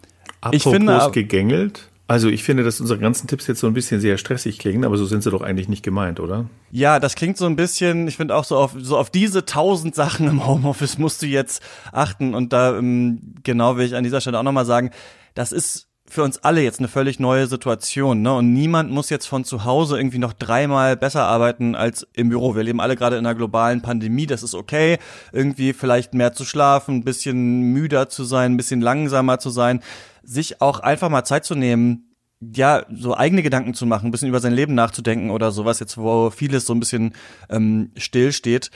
Apropos 0.43 0.67
ich 0.67 0.71
finde, 0.71 1.11
gegängelt. 1.13 1.89
Also 2.07 2.29
ich 2.29 2.43
finde, 2.43 2.65
dass 2.65 2.81
unsere 2.81 2.99
ganzen 2.99 3.29
Tipps 3.29 3.47
jetzt 3.47 3.61
so 3.61 3.67
ein 3.67 3.73
bisschen 3.73 4.01
sehr 4.01 4.19
stressig 4.19 4.59
klingen, 4.59 4.85
aber 4.85 4.97
so 4.97 5.07
sind 5.07 5.23
sie 5.23 5.31
doch 5.31 5.43
eigentlich 5.43 5.69
nicht 5.69 5.83
gemeint, 5.83 6.21
oder? 6.21 6.51
Ja, 6.71 6.99
das 6.99 7.15
klingt 7.15 7.39
so 7.39 7.47
ein 7.47 7.57
bisschen, 7.57 8.09
ich 8.09 8.17
finde 8.17 8.35
auch 8.35 8.45
so 8.45 8.57
auf, 8.57 8.75
so 8.77 8.99
auf 8.99 9.11
diese 9.11 9.47
tausend 9.47 9.95
Sachen 9.95 10.27
im 10.27 10.47
Homeoffice 10.47 10.99
musst 10.99 11.23
du 11.23 11.27
jetzt 11.27 11.63
achten. 11.93 12.35
Und 12.35 12.53
da 12.53 12.77
ähm, 12.77 13.37
genau 13.43 13.77
will 13.77 13.87
ich 13.87 13.95
an 13.95 14.05
dieser 14.05 14.21
Stelle 14.21 14.39
auch 14.39 14.43
nochmal 14.43 14.67
sagen, 14.67 14.91
das 15.35 15.53
ist 15.53 15.90
für 16.11 16.25
uns 16.25 16.39
alle 16.39 16.63
jetzt 16.63 16.81
eine 16.81 16.89
völlig 16.89 17.21
neue 17.21 17.47
Situation, 17.47 18.21
ne? 18.21 18.35
Und 18.35 18.53
niemand 18.53 18.91
muss 18.91 19.11
jetzt 19.11 19.27
von 19.27 19.45
zu 19.45 19.65
Hause 19.65 19.97
irgendwie 19.97 20.19
noch 20.19 20.33
dreimal 20.33 20.97
besser 20.97 21.25
arbeiten 21.25 21.75
als 21.75 22.07
im 22.15 22.29
Büro. 22.29 22.55
Wir 22.55 22.65
leben 22.65 22.81
alle 22.81 22.97
gerade 22.97 23.17
in 23.17 23.25
einer 23.25 23.37
globalen 23.37 23.81
Pandemie, 23.81 24.27
das 24.27 24.43
ist 24.43 24.55
okay. 24.55 24.99
Irgendwie 25.33 25.73
vielleicht 25.73 26.13
mehr 26.13 26.33
zu 26.33 26.45
schlafen, 26.45 26.97
ein 26.97 27.05
bisschen 27.05 27.73
müder 27.73 28.09
zu 28.09 28.25
sein, 28.25 28.53
ein 28.53 28.57
bisschen 28.57 28.81
langsamer 28.81 29.39
zu 29.39 29.51
sein, 29.51 29.81
sich 30.23 30.61
auch 30.61 30.81
einfach 30.81 31.09
mal 31.09 31.25
Zeit 31.25 31.45
zu 31.45 31.55
nehmen, 31.55 32.11
ja, 32.41 32.85
so 32.91 33.17
eigene 33.17 33.43
Gedanken 33.43 33.75
zu 33.75 33.87
machen, 33.87 34.09
ein 34.09 34.11
bisschen 34.11 34.29
über 34.29 34.41
sein 34.41 34.53
Leben 34.53 34.75
nachzudenken 34.75 35.31
oder 35.31 35.53
sowas, 35.53 35.79
jetzt 35.79 35.97
wo 35.97 36.31
vieles 36.31 36.67
so 36.67 36.75
ein 36.75 36.81
bisschen 36.81 37.15
ähm, 37.49 37.93
still 37.97 38.33
steht. 38.33 38.71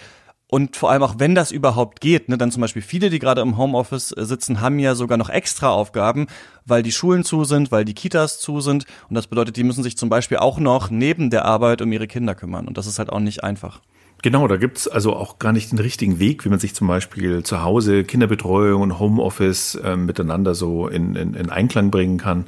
Und 0.54 0.76
vor 0.76 0.90
allem 0.90 1.02
auch, 1.02 1.16
wenn 1.18 1.34
das 1.34 1.50
überhaupt 1.50 2.00
geht, 2.00 2.28
ne, 2.28 2.38
dann 2.38 2.52
zum 2.52 2.60
Beispiel 2.60 2.82
viele, 2.82 3.10
die 3.10 3.18
gerade 3.18 3.40
im 3.40 3.56
Homeoffice 3.56 4.12
äh, 4.12 4.24
sitzen, 4.24 4.60
haben 4.60 4.78
ja 4.78 4.94
sogar 4.94 5.18
noch 5.18 5.30
extra 5.30 5.70
Aufgaben, 5.70 6.26
weil 6.66 6.82
die 6.82 6.92
Schulen 6.92 7.24
zu 7.24 7.44
sind, 7.44 7.72
weil 7.72 7.84
die 7.84 7.94
Kitas 7.94 8.40
zu 8.40 8.60
sind. 8.60 8.84
Und 9.08 9.14
das 9.14 9.26
bedeutet, 9.26 9.56
die 9.56 9.64
müssen 9.64 9.82
sich 9.82 9.96
zum 9.96 10.08
Beispiel 10.08 10.38
auch 10.38 10.58
noch 10.58 10.90
neben 10.90 11.30
der 11.30 11.44
Arbeit 11.44 11.82
um 11.82 11.92
ihre 11.92 12.06
Kinder 12.06 12.34
kümmern. 12.34 12.66
Und 12.66 12.78
das 12.78 12.86
ist 12.86 12.98
halt 12.98 13.10
auch 13.10 13.20
nicht 13.20 13.44
einfach. 13.44 13.80
Genau, 14.24 14.48
da 14.48 14.56
gibt's 14.56 14.88
also 14.88 15.14
auch 15.14 15.38
gar 15.38 15.52
nicht 15.52 15.70
den 15.70 15.78
richtigen 15.78 16.18
Weg, 16.18 16.46
wie 16.46 16.48
man 16.48 16.58
sich 16.58 16.74
zum 16.74 16.86
Beispiel 16.86 17.42
zu 17.42 17.62
Hause 17.62 18.04
Kinderbetreuung 18.04 18.80
und 18.80 18.98
Homeoffice 18.98 19.74
äh, 19.74 19.96
miteinander 19.96 20.54
so 20.54 20.88
in, 20.88 21.14
in, 21.14 21.34
in 21.34 21.50
Einklang 21.50 21.90
bringen 21.90 22.16
kann. 22.16 22.46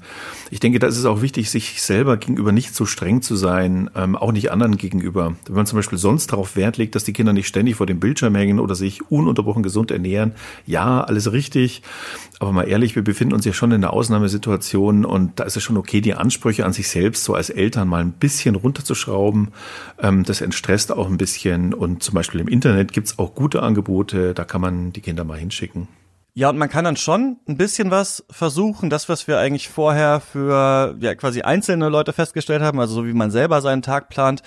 Ich 0.50 0.58
denke, 0.58 0.78
da 0.78 0.86
ist 0.86 0.96
es 0.96 1.04
auch 1.04 1.20
wichtig, 1.20 1.50
sich 1.50 1.82
selber 1.82 2.16
gegenüber 2.16 2.50
nicht 2.50 2.74
so 2.74 2.86
streng 2.86 3.20
zu 3.20 3.36
sein, 3.36 3.90
ähm, 3.94 4.16
auch 4.16 4.32
nicht 4.32 4.50
anderen 4.50 4.78
gegenüber. 4.78 5.36
Wenn 5.44 5.54
man 5.54 5.66
zum 5.66 5.76
Beispiel 5.76 5.98
sonst 5.98 6.32
darauf 6.32 6.56
Wert 6.56 6.78
legt, 6.78 6.94
dass 6.94 7.04
die 7.04 7.12
Kinder 7.12 7.34
nicht 7.34 7.46
ständig 7.46 7.76
vor 7.76 7.84
dem 7.84 8.00
Bildschirm 8.00 8.34
hängen 8.34 8.58
oder 8.58 8.74
sich 8.74 9.10
ununterbrochen 9.10 9.62
gesund 9.62 9.90
ernähren, 9.90 10.32
ja, 10.64 11.04
alles 11.04 11.32
richtig. 11.32 11.82
Aber 12.38 12.52
mal 12.52 12.62
ehrlich, 12.62 12.96
wir 12.96 13.04
befinden 13.04 13.34
uns 13.34 13.44
ja 13.44 13.52
schon 13.52 13.72
in 13.72 13.84
einer 13.84 13.92
Ausnahmesituation 14.06 15.04
und 15.04 15.40
da 15.40 15.44
ist 15.44 15.56
es 15.56 15.64
schon 15.64 15.76
okay, 15.76 16.00
die 16.00 16.14
Ansprüche 16.14 16.64
an 16.64 16.72
sich 16.72 16.88
selbst 16.88 17.24
so 17.24 17.34
als 17.34 17.50
Eltern 17.50 17.88
mal 17.88 18.00
ein 18.00 18.12
bisschen 18.12 18.54
runterzuschrauben. 18.54 19.48
Ähm, 20.00 20.22
das 20.22 20.40
entstresst 20.40 20.92
auch 20.92 21.08
ein 21.08 21.18
bisschen 21.18 21.74
und 21.74 22.04
zum 22.04 22.14
Beispiel 22.14 22.40
im 22.40 22.46
Internet 22.46 22.92
gibt's 22.92 23.18
auch 23.18 23.34
gute 23.34 23.62
Angebote, 23.62 24.32
da 24.32 24.44
kann 24.44 24.60
man 24.60 24.92
die 24.92 25.00
Kinder 25.00 25.24
mal 25.24 25.38
hinschicken. 25.38 25.88
Ja, 26.34 26.50
und 26.50 26.58
man 26.58 26.68
kann 26.68 26.84
dann 26.84 26.96
schon 26.96 27.38
ein 27.48 27.56
bisschen 27.56 27.90
was 27.90 28.24
versuchen, 28.30 28.90
das, 28.90 29.08
was 29.08 29.26
wir 29.26 29.38
eigentlich 29.38 29.68
vorher 29.68 30.20
für 30.20 30.94
ja 31.00 31.14
quasi 31.14 31.42
einzelne 31.42 31.88
Leute 31.88 32.12
festgestellt 32.12 32.62
haben, 32.62 32.78
also 32.78 32.94
so 32.94 33.06
wie 33.06 33.14
man 33.14 33.32
selber 33.32 33.60
seinen 33.60 33.82
Tag 33.82 34.08
plant, 34.08 34.42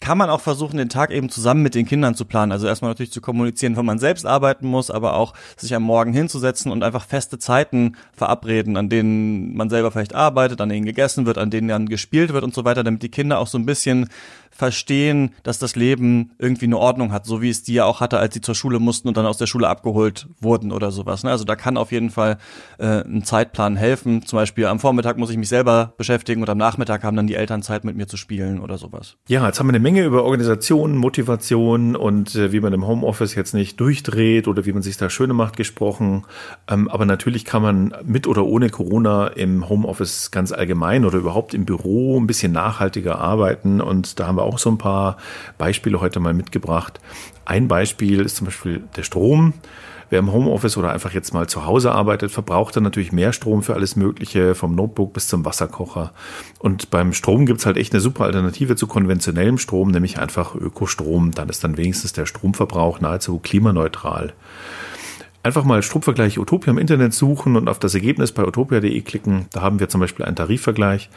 kann 0.00 0.18
man 0.18 0.28
auch 0.28 0.40
versuchen, 0.40 0.76
den 0.76 0.88
Tag 0.88 1.10
eben 1.10 1.30
zusammen 1.30 1.62
mit 1.62 1.74
den 1.74 1.86
Kindern 1.86 2.14
zu 2.14 2.26
planen. 2.26 2.52
Also 2.52 2.66
erstmal 2.66 2.90
natürlich 2.90 3.12
zu 3.12 3.20
kommunizieren, 3.20 3.76
wenn 3.76 3.86
man 3.86 3.98
selbst 3.98 4.26
arbeiten 4.26 4.66
muss, 4.66 4.90
aber 4.90 5.14
auch 5.14 5.32
sich 5.56 5.74
am 5.74 5.82
Morgen 5.82 6.12
hinzusetzen 6.12 6.70
und 6.70 6.82
einfach 6.82 7.04
feste 7.04 7.38
Zeiten 7.38 7.96
verabreden, 8.12 8.76
an 8.76 8.88
denen 8.88 9.56
man 9.56 9.70
selber 9.70 9.90
vielleicht 9.90 10.14
arbeitet, 10.14 10.60
an 10.60 10.68
denen 10.68 10.84
gegessen 10.84 11.24
wird, 11.24 11.38
an 11.38 11.50
denen 11.50 11.68
dann 11.68 11.88
gespielt 11.88 12.32
wird 12.32 12.44
und 12.44 12.54
so 12.54 12.64
weiter, 12.64 12.84
damit 12.84 13.02
die 13.02 13.10
Kinder 13.10 13.38
auch 13.38 13.46
so 13.46 13.58
ein 13.58 13.66
bisschen 13.66 14.08
verstehen, 14.56 15.30
dass 15.42 15.58
das 15.58 15.76
Leben 15.76 16.32
irgendwie 16.38 16.64
eine 16.66 16.78
Ordnung 16.78 17.12
hat, 17.12 17.26
so 17.26 17.42
wie 17.42 17.50
es 17.50 17.62
die 17.62 17.74
ja 17.74 17.84
auch 17.84 18.00
hatte, 18.00 18.18
als 18.18 18.34
sie 18.34 18.40
zur 18.40 18.54
Schule 18.54 18.78
mussten 18.78 19.08
und 19.08 19.16
dann 19.16 19.26
aus 19.26 19.38
der 19.38 19.46
Schule 19.46 19.68
abgeholt 19.68 20.28
wurden 20.40 20.72
oder 20.72 20.90
sowas. 20.90 21.22
Ne? 21.22 21.30
Also 21.30 21.44
da 21.44 21.56
kann 21.56 21.76
auf 21.76 21.92
jeden 21.92 22.10
Fall 22.10 22.38
äh, 22.78 23.02
ein 23.04 23.22
Zeitplan 23.24 23.76
helfen. 23.76 24.24
Zum 24.24 24.38
Beispiel 24.38 24.66
am 24.66 24.80
Vormittag 24.80 25.18
muss 25.18 25.30
ich 25.30 25.36
mich 25.36 25.48
selber 25.48 25.92
beschäftigen 25.98 26.40
und 26.40 26.48
am 26.48 26.58
Nachmittag 26.58 27.04
haben 27.04 27.16
dann 27.16 27.26
die 27.26 27.34
Eltern 27.34 27.62
Zeit 27.62 27.84
mit 27.84 27.96
mir 27.96 28.06
zu 28.06 28.16
spielen 28.16 28.60
oder 28.60 28.78
sowas. 28.78 29.16
Ja, 29.28 29.46
jetzt 29.46 29.60
haben 29.60 29.66
wir 29.66 29.72
eine 29.72 29.80
Menge 29.80 30.04
über 30.04 30.24
Organisation, 30.24 30.96
Motivation 30.96 31.94
und 31.94 32.34
äh, 32.34 32.52
wie 32.52 32.60
man 32.60 32.72
im 32.72 32.86
Homeoffice 32.86 33.34
jetzt 33.34 33.52
nicht 33.52 33.78
durchdreht 33.78 34.48
oder 34.48 34.64
wie 34.64 34.72
man 34.72 34.82
sich 34.82 34.96
da 34.96 35.10
schöne 35.10 35.34
macht 35.34 35.56
gesprochen. 35.56 36.24
Ähm, 36.68 36.88
aber 36.88 37.04
natürlich 37.04 37.44
kann 37.44 37.62
man 37.62 37.94
mit 38.04 38.26
oder 38.26 38.44
ohne 38.46 38.70
Corona 38.70 39.26
im 39.28 39.68
Homeoffice 39.68 40.30
ganz 40.30 40.52
allgemein 40.52 41.04
oder 41.04 41.18
überhaupt 41.18 41.52
im 41.52 41.66
Büro 41.66 42.18
ein 42.18 42.26
bisschen 42.26 42.52
nachhaltiger 42.52 43.18
arbeiten 43.18 43.80
und 43.80 44.18
da 44.18 44.26
haben 44.26 44.36
wir 44.36 44.45
auch 44.46 44.58
so 44.58 44.70
ein 44.70 44.78
paar 44.78 45.16
Beispiele 45.58 46.00
heute 46.00 46.20
mal 46.20 46.34
mitgebracht. 46.34 47.00
Ein 47.44 47.68
Beispiel 47.68 48.20
ist 48.20 48.36
zum 48.36 48.46
Beispiel 48.46 48.84
der 48.96 49.02
Strom. 49.02 49.54
Wer 50.08 50.20
im 50.20 50.32
Homeoffice 50.32 50.76
oder 50.76 50.92
einfach 50.92 51.12
jetzt 51.12 51.34
mal 51.34 51.48
zu 51.48 51.66
Hause 51.66 51.90
arbeitet, 51.90 52.30
verbraucht 52.30 52.76
dann 52.76 52.84
natürlich 52.84 53.10
mehr 53.10 53.32
Strom 53.32 53.64
für 53.64 53.74
alles 53.74 53.96
Mögliche, 53.96 54.54
vom 54.54 54.76
Notebook 54.76 55.12
bis 55.12 55.26
zum 55.26 55.44
Wasserkocher. 55.44 56.12
Und 56.60 56.90
beim 56.90 57.12
Strom 57.12 57.44
gibt's 57.44 57.66
halt 57.66 57.76
echt 57.76 57.92
eine 57.92 58.00
super 58.00 58.24
Alternative 58.24 58.76
zu 58.76 58.86
konventionellem 58.86 59.58
Strom, 59.58 59.90
nämlich 59.90 60.20
einfach 60.20 60.54
Ökostrom. 60.54 61.32
Dann 61.32 61.48
ist 61.48 61.64
dann 61.64 61.76
wenigstens 61.76 62.12
der 62.12 62.26
Stromverbrauch 62.26 63.00
nahezu 63.00 63.40
klimaneutral. 63.40 64.32
Einfach 65.46 65.62
mal 65.62 65.80
Stromvergleich 65.80 66.40
Utopia 66.40 66.72
im 66.72 66.78
Internet 66.78 67.14
suchen 67.14 67.54
und 67.54 67.68
auf 67.68 67.78
das 67.78 67.94
Ergebnis 67.94 68.32
bei 68.32 68.44
utopia.de 68.44 69.00
klicken. 69.02 69.46
Da 69.52 69.60
haben 69.60 69.78
wir 69.78 69.88
zum 69.88 70.00
Beispiel 70.00 70.24
einen 70.24 70.34
Tarifvergleich. 70.34 71.08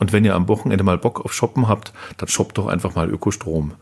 Und 0.00 0.12
wenn 0.12 0.24
ihr 0.24 0.34
am 0.34 0.48
Wochenende 0.48 0.82
mal 0.82 0.98
Bock 0.98 1.24
auf 1.24 1.32
Shoppen 1.32 1.68
habt, 1.68 1.92
dann 2.16 2.28
shoppt 2.28 2.58
doch 2.58 2.66
einfach 2.66 2.96
mal 2.96 3.08
Ökostrom. 3.08 3.74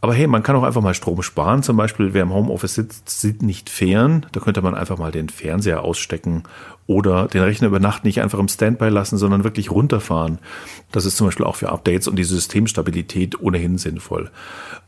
Aber 0.00 0.14
hey, 0.14 0.28
man 0.28 0.44
kann 0.44 0.54
auch 0.54 0.62
einfach 0.62 0.80
mal 0.80 0.94
Strom 0.94 1.22
sparen. 1.22 1.64
Zum 1.64 1.76
Beispiel, 1.76 2.14
wer 2.14 2.22
im 2.22 2.32
Homeoffice 2.32 2.76
sitzt, 2.76 3.10
sieht 3.20 3.42
nicht 3.42 3.68
fern. 3.68 4.26
Da 4.30 4.38
könnte 4.38 4.62
man 4.62 4.76
einfach 4.76 4.96
mal 4.96 5.10
den 5.10 5.28
Fernseher 5.28 5.82
ausstecken 5.82 6.44
oder 6.86 7.26
den 7.26 7.42
Rechner 7.42 7.66
über 7.66 7.80
Nacht 7.80 8.04
nicht 8.04 8.20
einfach 8.20 8.38
im 8.38 8.46
Standby 8.46 8.90
lassen, 8.90 9.16
sondern 9.16 9.42
wirklich 9.42 9.72
runterfahren. 9.72 10.38
Das 10.92 11.04
ist 11.04 11.16
zum 11.16 11.26
Beispiel 11.26 11.46
auch 11.46 11.56
für 11.56 11.70
Updates 11.70 12.06
und 12.06 12.14
die 12.14 12.22
Systemstabilität 12.22 13.40
ohnehin 13.40 13.76
sinnvoll. 13.76 14.30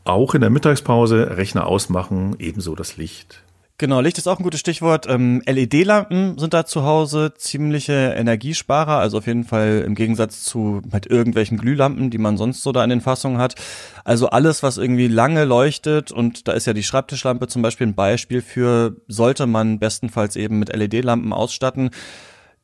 Auch 0.05 0.33
in 0.33 0.39
der 0.39 0.49
Mittagspause 0.49 1.35
Rechner 1.35 1.67
ausmachen, 1.67 2.37
ebenso 2.39 2.73
das 2.73 2.95
Licht. 2.95 3.43
Genau, 3.79 4.01
Licht 4.01 4.17
ist 4.17 4.27
auch 4.27 4.39
ein 4.39 4.43
gutes 4.43 4.59
Stichwort. 4.59 5.07
Ähm, 5.07 5.41
LED-Lampen 5.45 6.37
sind 6.37 6.53
da 6.53 6.65
zu 6.65 6.83
Hause 6.83 7.33
ziemliche 7.37 8.13
Energiesparer, 8.17 8.99
also 8.99 9.19
auf 9.19 9.25
jeden 9.25 9.45
Fall 9.45 9.85
im 9.87 9.95
Gegensatz 9.95 10.43
zu 10.43 10.81
mit 10.91 11.05
irgendwelchen 11.05 11.57
Glühlampen, 11.57 12.09
die 12.09 12.17
man 12.17 12.35
sonst 12.35 12.61
so 12.61 12.73
da 12.73 12.83
in 12.83 12.89
den 12.89 12.99
Fassungen 12.99 13.37
hat. 13.37 13.55
Also 14.03 14.31
alles, 14.31 14.63
was 14.63 14.77
irgendwie 14.77 15.07
lange 15.07 15.45
leuchtet 15.45 16.11
und 16.11 16.49
da 16.49 16.51
ist 16.51 16.67
ja 16.67 16.73
die 16.73 16.83
Schreibtischlampe 16.83 17.47
zum 17.47 17.61
Beispiel 17.61 17.87
ein 17.87 17.95
Beispiel 17.95 18.41
für, 18.41 18.97
sollte 19.07 19.47
man 19.47 19.79
bestenfalls 19.79 20.35
eben 20.35 20.59
mit 20.59 20.75
LED-Lampen 20.75 21.31
ausstatten. 21.31 21.91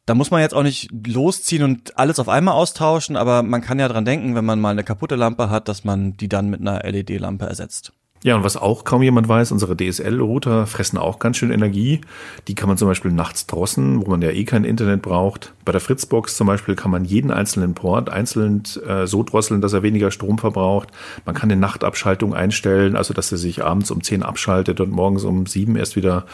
Da 0.05 0.15
muss 0.15 0.31
man 0.31 0.41
jetzt 0.41 0.53
auch 0.53 0.63
nicht 0.63 0.89
losziehen 1.07 1.63
und 1.63 1.97
alles 1.97 2.19
auf 2.19 2.27
einmal 2.27 2.55
austauschen, 2.55 3.15
aber 3.15 3.41
man 3.41 3.61
kann 3.61 3.79
ja 3.79 3.87
dran 3.87 4.03
denken, 4.03 4.35
wenn 4.35 4.43
man 4.43 4.59
mal 4.59 4.71
eine 4.71 4.83
kaputte 4.83 5.15
Lampe 5.15 5.49
hat, 5.49 5.69
dass 5.69 5.85
man 5.85 6.17
die 6.17 6.27
dann 6.27 6.49
mit 6.49 6.59
einer 6.59 6.83
LED-Lampe 6.83 7.45
ersetzt. 7.45 7.93
Ja, 8.25 8.35
und 8.35 8.43
was 8.43 8.57
auch 8.57 8.85
kaum 8.85 9.03
jemand 9.03 9.27
weiß, 9.27 9.51
unsere 9.51 9.77
DSL-Router 9.77 10.65
fressen 10.65 10.97
auch 10.97 11.19
ganz 11.19 11.37
schön 11.37 11.51
Energie. 11.51 12.01
Die 12.47 12.55
kann 12.55 12.67
man 12.67 12.75
zum 12.75 12.87
Beispiel 12.87 13.11
nachts 13.11 13.45
drossen, 13.45 14.03
wo 14.03 14.09
man 14.09 14.23
ja 14.23 14.31
eh 14.31 14.45
kein 14.45 14.63
Internet 14.63 15.03
braucht. 15.03 15.53
Bei 15.63 15.71
der 15.71 15.79
Fritzbox 15.79 16.35
zum 16.35 16.47
Beispiel 16.47 16.73
kann 16.73 16.89
man 16.89 17.05
jeden 17.05 17.29
einzelnen 17.29 17.75
Port 17.75 18.09
einzeln 18.09 18.63
äh, 18.87 19.05
so 19.05 19.21
drosseln, 19.21 19.61
dass 19.61 19.73
er 19.73 19.83
weniger 19.83 20.09
Strom 20.09 20.39
verbraucht. 20.39 20.89
Man 21.27 21.35
kann 21.35 21.51
eine 21.51 21.61
Nachtabschaltung 21.61 22.33
einstellen, 22.33 22.95
also 22.95 23.13
dass 23.13 23.31
er 23.31 23.37
sich 23.37 23.63
abends 23.63 23.91
um 23.91 24.01
10 24.01 24.23
abschaltet 24.23 24.79
und 24.79 24.89
morgens 24.89 25.23
um 25.23 25.45
7 25.45 25.75
erst 25.75 25.95
wieder 25.95 26.25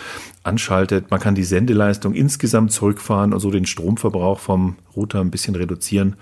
anschaltet. 0.43 1.11
Man 1.11 1.19
kann 1.19 1.35
die 1.35 1.43
Sendeleistung 1.43 2.13
insgesamt 2.13 2.71
zurückfahren 2.71 3.33
und 3.33 3.41
so 3.41 3.51
den 3.51 3.65
Stromverbrauch 3.65 4.39
vom 4.39 4.77
Router 4.95 5.19
ein 5.19 5.31
bisschen 5.31 5.55
reduzieren. 5.55 6.15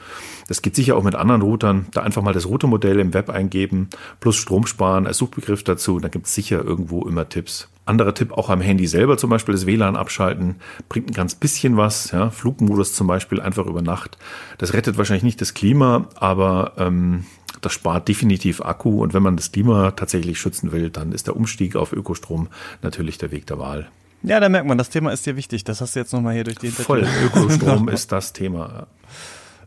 Das 0.47 0.61
geht 0.61 0.75
sicher 0.75 0.95
auch 0.95 1.03
mit 1.03 1.15
anderen 1.15 1.41
Routern. 1.41 1.87
Da 1.91 2.01
einfach 2.01 2.21
mal 2.21 2.33
das 2.33 2.47
Routermodell 2.47 2.99
im 2.99 3.13
Web 3.13 3.29
eingeben, 3.29 3.89
plus 4.19 4.35
Strom 4.35 4.65
sparen 4.65 5.07
als 5.07 5.17
Suchbegriff 5.17 5.58
dazu. 5.63 5.99
Da 5.99 6.07
gibt 6.07 6.27
es 6.27 6.35
sicher 6.35 6.63
irgendwo 6.63 7.07
immer 7.07 7.27
Tipps. 7.29 7.69
Anderer 7.85 8.13
Tipp 8.13 8.31
auch 8.33 8.49
am 8.49 8.61
Handy 8.61 8.85
selber 8.85 9.17
zum 9.17 9.31
Beispiel 9.31 9.53
das 9.53 9.65
WLAN 9.65 9.95
abschalten. 9.95 10.57
Bringt 10.89 11.09
ein 11.09 11.13
ganz 11.13 11.35
bisschen 11.35 11.75
was. 11.75 12.11
Ja? 12.11 12.29
Flugmodus 12.29 12.93
zum 12.93 13.07
Beispiel 13.07 13.41
einfach 13.41 13.65
über 13.65 13.81
Nacht. 13.81 14.17
Das 14.59 14.73
rettet 14.73 14.97
wahrscheinlich 14.97 15.23
nicht 15.23 15.41
das 15.41 15.55
Klima, 15.55 16.07
aber 16.15 16.73
ähm, 16.77 17.25
das 17.61 17.73
spart 17.73 18.07
definitiv 18.07 18.61
Akku. 18.61 19.01
Und 19.01 19.13
wenn 19.13 19.23
man 19.23 19.37
das 19.37 19.51
Klima 19.51 19.91
tatsächlich 19.91 20.39
schützen 20.39 20.71
will, 20.71 20.89
dann 20.89 21.11
ist 21.11 21.27
der 21.27 21.35
Umstieg 21.35 21.75
auf 21.75 21.91
Ökostrom 21.91 22.47
natürlich 22.81 23.17
der 23.17 23.31
Weg 23.31 23.47
der 23.47 23.57
Wahl. 23.57 23.89
Ja, 24.21 24.39
da 24.39 24.49
merkt 24.49 24.67
man, 24.67 24.77
das 24.77 24.89
Thema 24.89 25.11
ist 25.11 25.25
dir 25.25 25.35
wichtig. 25.35 25.63
Das 25.63 25.81
hast 25.81 25.95
du 25.95 25.99
jetzt 25.99 26.13
nochmal 26.13 26.33
hier 26.33 26.43
durch 26.43 26.57
die 26.57 26.69
Voll, 26.69 27.07
Ökostrom 27.25 27.87
ist 27.89 28.11
das 28.11 28.33
Thema. 28.33 28.87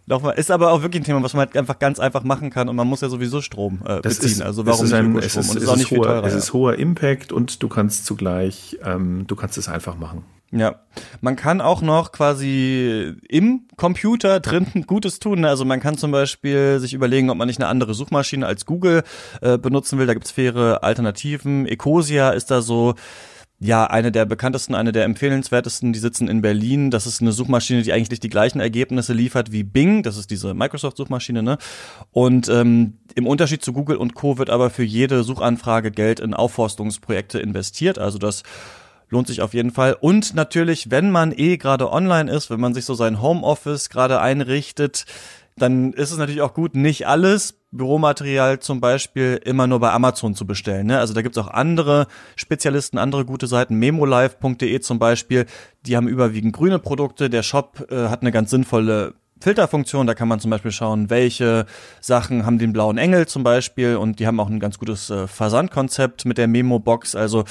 Nochmal, 0.06 0.34
ist 0.36 0.50
aber 0.50 0.72
auch 0.72 0.82
wirklich 0.82 1.02
ein 1.02 1.04
Thema, 1.04 1.22
was 1.22 1.32
man 1.32 1.46
halt 1.46 1.56
einfach 1.56 1.78
ganz 1.78 2.00
einfach 2.00 2.24
machen 2.24 2.50
kann 2.50 2.68
und 2.68 2.74
man 2.76 2.88
muss 2.88 3.02
ja 3.02 3.08
sowieso 3.08 3.40
Strom 3.40 3.80
äh, 3.84 4.00
das 4.00 4.16
beziehen. 4.18 4.32
Ist, 4.32 4.42
also 4.42 4.66
warum 4.66 4.84
nicht 4.84 4.94
ein? 4.94 5.16
Es 5.18 5.36
ist, 5.36 5.36
und 5.36 5.42
es 5.42 5.54
ist, 5.56 5.62
ist 5.62 5.68
auch 5.68 5.76
nicht 5.76 5.90
hoher, 5.92 6.02
teurer. 6.02 6.24
Es 6.24 6.34
ist 6.34 6.52
hoher 6.52 6.78
Impact 6.78 7.32
und 7.32 7.62
du 7.62 7.68
kannst 7.68 8.04
zugleich, 8.04 8.78
ähm, 8.84 9.26
du 9.26 9.36
kannst 9.36 9.58
es 9.58 9.68
einfach 9.68 9.96
machen. 9.96 10.24
Ja, 10.54 10.80
man 11.22 11.34
kann 11.34 11.62
auch 11.62 11.80
noch 11.80 12.12
quasi 12.12 13.14
im 13.26 13.62
Computer 13.76 14.38
drin 14.38 14.66
Gutes 14.86 15.18
tun. 15.18 15.40
ne? 15.40 15.48
Also 15.48 15.64
man 15.64 15.80
kann 15.80 15.96
zum 15.96 16.10
Beispiel 16.10 16.78
sich 16.78 16.92
überlegen, 16.92 17.30
ob 17.30 17.38
man 17.38 17.48
nicht 17.48 17.58
eine 17.58 17.68
andere 17.68 17.94
Suchmaschine 17.94 18.46
als 18.46 18.66
Google 18.66 19.02
äh, 19.40 19.56
benutzen 19.56 19.98
will. 19.98 20.06
Da 20.06 20.12
gibt's 20.12 20.30
faire 20.30 20.84
Alternativen. 20.84 21.66
Ecosia 21.66 22.30
ist 22.30 22.50
da 22.50 22.60
so 22.60 22.94
ja, 23.64 23.86
eine 23.86 24.10
der 24.10 24.24
bekanntesten, 24.24 24.74
eine 24.74 24.90
der 24.90 25.04
empfehlenswertesten, 25.04 25.92
die 25.92 26.00
sitzen 26.00 26.26
in 26.26 26.42
Berlin. 26.42 26.90
Das 26.90 27.06
ist 27.06 27.20
eine 27.20 27.30
Suchmaschine, 27.30 27.82
die 27.82 27.92
eigentlich 27.92 28.18
die 28.18 28.28
gleichen 28.28 28.58
Ergebnisse 28.58 29.12
liefert 29.12 29.52
wie 29.52 29.62
Bing. 29.62 30.02
Das 30.02 30.16
ist 30.16 30.32
diese 30.32 30.52
Microsoft-Suchmaschine, 30.52 31.44
ne? 31.44 31.58
Und 32.10 32.48
ähm, 32.48 32.94
im 33.14 33.26
Unterschied 33.26 33.62
zu 33.62 33.72
Google 33.72 33.98
und 33.98 34.14
Co. 34.14 34.36
wird 34.36 34.50
aber 34.50 34.68
für 34.70 34.82
jede 34.82 35.22
Suchanfrage 35.22 35.92
Geld 35.92 36.18
in 36.18 36.34
Aufforstungsprojekte 36.34 37.38
investiert. 37.38 38.00
Also 38.00 38.18
das 38.18 38.42
lohnt 39.10 39.28
sich 39.28 39.42
auf 39.42 39.54
jeden 39.54 39.70
Fall. 39.70 39.96
Und 40.00 40.34
natürlich, 40.34 40.90
wenn 40.90 41.12
man 41.12 41.30
eh 41.30 41.56
gerade 41.56 41.92
online 41.92 42.32
ist, 42.32 42.50
wenn 42.50 42.60
man 42.60 42.74
sich 42.74 42.84
so 42.84 42.94
sein 42.94 43.22
Homeoffice 43.22 43.90
gerade 43.90 44.20
einrichtet, 44.20 45.04
dann 45.56 45.92
ist 45.92 46.10
es 46.10 46.18
natürlich 46.18 46.42
auch 46.42 46.54
gut, 46.54 46.74
nicht 46.74 47.06
alles 47.06 47.58
Büromaterial 47.72 48.60
zum 48.60 48.80
Beispiel 48.80 49.40
immer 49.44 49.66
nur 49.66 49.80
bei 49.80 49.92
Amazon 49.92 50.34
zu 50.34 50.46
bestellen. 50.46 50.86
Ne? 50.86 50.98
Also 50.98 51.14
da 51.14 51.22
gibt's 51.22 51.38
auch 51.38 51.48
andere 51.48 52.06
Spezialisten, 52.36 52.98
andere 52.98 53.24
gute 53.24 53.46
Seiten, 53.46 53.76
memolive.de 53.76 54.80
zum 54.80 54.98
Beispiel, 54.98 55.46
die 55.86 55.96
haben 55.96 56.08
überwiegend 56.08 56.52
grüne 56.52 56.78
Produkte. 56.78 57.30
Der 57.30 57.42
Shop 57.42 57.86
äh, 57.90 58.08
hat 58.08 58.20
eine 58.20 58.32
ganz 58.32 58.50
sinnvolle 58.50 59.14
Filterfunktion. 59.40 60.06
Da 60.06 60.14
kann 60.14 60.28
man 60.28 60.40
zum 60.40 60.50
Beispiel 60.50 60.70
schauen, 60.70 61.10
welche 61.10 61.66
Sachen 62.00 62.46
haben 62.46 62.58
den 62.58 62.72
blauen 62.72 62.98
Engel 62.98 63.26
zum 63.26 63.42
Beispiel 63.42 63.96
und 63.96 64.20
die 64.20 64.26
haben 64.26 64.38
auch 64.38 64.48
ein 64.48 64.60
ganz 64.60 64.78
gutes 64.78 65.10
äh, 65.10 65.26
Versandkonzept 65.26 66.26
mit 66.26 66.38
der 66.38 66.48
Memo-Box. 66.48 67.14
Also 67.14 67.44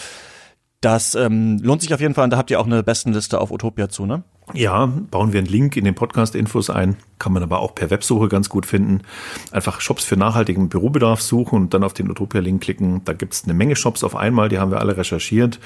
das 0.81 1.15
ähm, 1.15 1.59
lohnt 1.61 1.81
sich 1.81 1.93
auf 1.93 2.01
jeden 2.01 2.13
Fall 2.13 2.23
und 2.23 2.31
da 2.31 2.37
habt 2.37 2.49
ihr 2.51 2.59
auch 2.59 2.65
eine 2.65 2.83
Bestenliste 2.83 3.39
auf 3.39 3.51
Utopia 3.51 3.89
zu, 3.89 4.05
ne? 4.05 4.23
Ja, 4.53 4.85
bauen 4.85 5.33
wir 5.33 5.39
einen 5.39 5.47
Link 5.47 5.77
in 5.77 5.85
den 5.85 5.95
Podcast-Infos 5.95 6.69
ein, 6.69 6.97
kann 7.19 7.33
man 7.33 7.43
aber 7.43 7.59
auch 7.59 7.75
per 7.75 7.89
Websuche 7.89 8.27
ganz 8.27 8.49
gut 8.49 8.65
finden. 8.65 9.01
Einfach 9.51 9.81
Shops 9.81 10.03
für 10.03 10.17
nachhaltigen 10.17 10.69
Bürobedarf 10.69 11.21
suchen 11.21 11.61
und 11.61 11.73
dann 11.73 11.83
auf 11.83 11.93
den 11.93 12.09
Utopia-Link 12.09 12.61
klicken. 12.61 13.01
Da 13.05 13.13
gibt's 13.13 13.43
eine 13.45 13.53
Menge 13.53 13.75
Shops 13.75 14.03
auf 14.03 14.15
einmal, 14.15 14.49
die 14.49 14.59
haben 14.59 14.71
wir 14.71 14.79
alle 14.79 14.97
recherchiert 14.97 15.59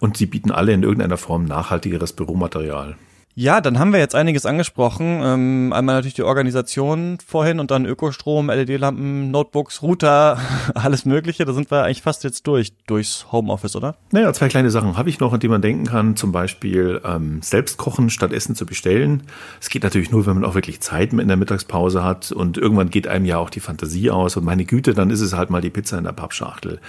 und 0.00 0.18
die 0.20 0.26
bieten 0.26 0.50
alle 0.50 0.72
in 0.72 0.82
irgendeiner 0.82 1.16
Form 1.16 1.44
nachhaltigeres 1.44 2.12
Büromaterial. 2.12 2.96
Ja, 3.34 3.62
dann 3.62 3.78
haben 3.78 3.94
wir 3.94 3.98
jetzt 3.98 4.14
einiges 4.14 4.44
angesprochen. 4.44 5.22
Ähm, 5.24 5.72
einmal 5.72 5.94
natürlich 5.94 6.12
die 6.12 6.22
Organisation 6.22 7.16
vorhin 7.26 7.60
und 7.60 7.70
dann 7.70 7.86
Ökostrom, 7.86 8.50
LED-Lampen, 8.50 9.30
Notebooks, 9.30 9.80
Router, 9.80 10.38
alles 10.74 11.06
Mögliche. 11.06 11.46
Da 11.46 11.54
sind 11.54 11.70
wir 11.70 11.84
eigentlich 11.84 12.02
fast 12.02 12.24
jetzt 12.24 12.46
durch, 12.46 12.74
durchs 12.86 13.32
Homeoffice, 13.32 13.74
oder? 13.74 13.96
Naja, 14.10 14.30
zwei 14.34 14.48
kleine 14.48 14.70
Sachen 14.70 14.98
habe 14.98 15.08
ich 15.08 15.18
noch, 15.18 15.32
an 15.32 15.40
die 15.40 15.48
man 15.48 15.62
denken 15.62 15.86
kann. 15.86 16.14
Zum 16.14 16.30
Beispiel 16.30 17.00
ähm, 17.06 17.40
selbst 17.40 17.78
kochen, 17.78 18.10
statt 18.10 18.34
Essen 18.34 18.54
zu 18.54 18.66
bestellen. 18.66 19.22
Es 19.62 19.70
geht 19.70 19.82
natürlich 19.82 20.10
nur, 20.10 20.26
wenn 20.26 20.34
man 20.34 20.44
auch 20.44 20.54
wirklich 20.54 20.80
Zeit 20.82 21.14
in 21.14 21.26
der 21.26 21.38
Mittagspause 21.38 22.04
hat 22.04 22.32
und 22.32 22.58
irgendwann 22.58 22.90
geht 22.90 23.08
einem 23.08 23.24
ja 23.24 23.38
auch 23.38 23.48
die 23.48 23.60
Fantasie 23.60 24.10
aus 24.10 24.36
und 24.36 24.44
meine 24.44 24.66
Güte, 24.66 24.92
dann 24.92 25.08
ist 25.08 25.22
es 25.22 25.32
halt 25.32 25.48
mal 25.48 25.62
die 25.62 25.70
Pizza 25.70 25.96
in 25.96 26.04
der 26.04 26.12
Pappschachtel. 26.12 26.80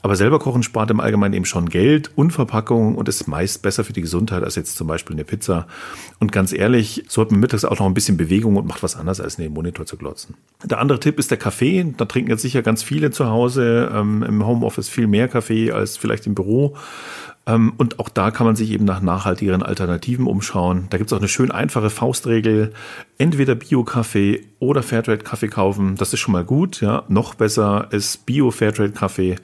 Aber 0.00 0.16
selber 0.16 0.38
kochen 0.38 0.62
spart 0.62 0.90
im 0.90 1.00
Allgemeinen 1.00 1.34
eben 1.34 1.44
schon 1.44 1.68
Geld 1.68 2.10
und 2.16 2.30
Verpackung 2.30 2.94
und 2.94 3.06
ist 3.06 3.28
meist 3.28 3.60
besser 3.60 3.84
für 3.84 3.92
die 3.92 4.00
Gesundheit 4.00 4.42
als 4.42 4.54
jetzt 4.54 4.76
zum 4.76 4.86
Beispiel 4.86 5.14
eine 5.14 5.24
Pizza. 5.24 5.66
Und 6.18 6.32
ganz 6.32 6.52
ehrlich, 6.52 7.04
so 7.08 7.20
hat 7.22 7.30
man 7.30 7.40
mittags 7.40 7.64
auch 7.64 7.78
noch 7.78 7.86
ein 7.86 7.94
bisschen 7.94 8.16
Bewegung 8.16 8.56
und 8.56 8.66
macht 8.66 8.82
was 8.82 8.96
anderes, 8.96 9.20
als 9.20 9.38
neben 9.38 9.50
den 9.50 9.54
Monitor 9.54 9.86
zu 9.86 9.96
glotzen. 9.96 10.36
Der 10.64 10.78
andere 10.78 11.00
Tipp 11.00 11.18
ist 11.18 11.30
der 11.30 11.38
Kaffee. 11.38 11.94
Da 11.96 12.04
trinken 12.04 12.30
jetzt 12.30 12.42
sicher 12.42 12.62
ganz 12.62 12.82
viele 12.82 13.10
zu 13.10 13.28
Hause, 13.28 13.90
ähm, 13.94 14.22
im 14.22 14.46
Homeoffice 14.46 14.88
viel 14.88 15.06
mehr 15.06 15.28
Kaffee 15.28 15.72
als 15.72 15.96
vielleicht 15.96 16.26
im 16.26 16.34
Büro. 16.34 16.76
Ähm, 17.46 17.72
und 17.78 17.98
auch 17.98 18.08
da 18.08 18.30
kann 18.30 18.46
man 18.46 18.56
sich 18.56 18.70
eben 18.70 18.84
nach 18.84 19.00
nachhaltigeren 19.00 19.62
Alternativen 19.62 20.26
umschauen. 20.26 20.86
Da 20.90 20.98
gibt 20.98 21.10
es 21.10 21.14
auch 21.14 21.20
eine 21.20 21.28
schön 21.28 21.50
einfache 21.50 21.90
Faustregel. 21.90 22.72
Entweder 23.18 23.54
Bio-Kaffee 23.54 24.44
oder 24.58 24.82
Fairtrade-Kaffee 24.82 25.48
kaufen. 25.48 25.96
Das 25.96 26.12
ist 26.12 26.20
schon 26.20 26.32
mal 26.32 26.44
gut. 26.44 26.80
Ja, 26.80 27.04
Noch 27.08 27.34
besser 27.34 27.88
ist 27.90 28.26
Bio-Fairtrade-Kaffee. 28.26 29.36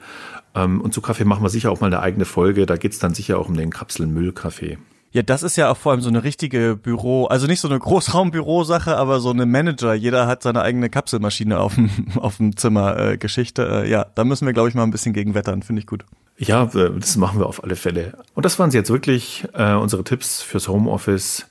Ähm, 0.55 0.81
und 0.81 0.93
zu 0.93 1.01
Kaffee 1.01 1.25
machen 1.25 1.43
wir 1.43 1.49
sicher 1.49 1.71
auch 1.71 1.81
mal 1.81 1.87
eine 1.87 2.01
eigene 2.01 2.25
Folge. 2.25 2.65
Da 2.65 2.77
geht 2.77 2.93
es 2.93 2.99
dann 2.99 3.13
sicher 3.13 3.39
auch 3.39 3.49
um 3.49 3.57
den 3.57 3.71
Kapselmüllkaffee. 3.71 4.77
Ja, 5.11 5.21
das 5.21 5.41
ist 5.41 5.55
ja 5.55 5.71
auch 5.71 5.77
vor 5.77 5.93
allem 5.93 6.01
so 6.01 6.09
eine 6.09 6.23
richtige 6.23 6.75
Büro, 6.75 7.25
also 7.25 7.47
nicht 7.47 7.59
so 7.59 7.67
eine 7.67 7.79
Großraumbürosache, 7.87 8.97
aber 8.97 9.19
so 9.19 9.29
eine 9.29 9.45
Manager. 9.45 9.93
Jeder 9.93 10.27
hat 10.27 10.43
seine 10.43 10.61
eigene 10.61 10.89
Kapselmaschine 10.89 11.59
auf 11.59 11.75
dem, 11.75 11.89
auf 12.17 12.37
dem 12.37 12.55
Zimmer 12.57 12.97
äh, 12.97 13.17
Geschichte. 13.17 13.83
Äh, 13.85 13.89
ja, 13.89 14.05
da 14.15 14.23
müssen 14.23 14.45
wir, 14.45 14.53
glaube 14.53 14.69
ich, 14.69 14.75
mal 14.75 14.83
ein 14.83 14.91
bisschen 14.91 15.13
gegen 15.13 15.33
wettern. 15.33 15.63
Finde 15.63 15.81
ich 15.81 15.87
gut. 15.87 16.05
Ja, 16.37 16.63
äh, 16.63 16.91
das 16.99 17.17
machen 17.17 17.39
wir 17.39 17.47
auf 17.47 17.63
alle 17.63 17.75
Fälle. 17.75 18.13
Und 18.35 18.45
das 18.45 18.59
waren 18.59 18.71
jetzt 18.71 18.91
wirklich 18.91 19.47
äh, 19.53 19.73
unsere 19.73 20.03
Tipps 20.03 20.41
fürs 20.41 20.67
Homeoffice. 20.67 21.47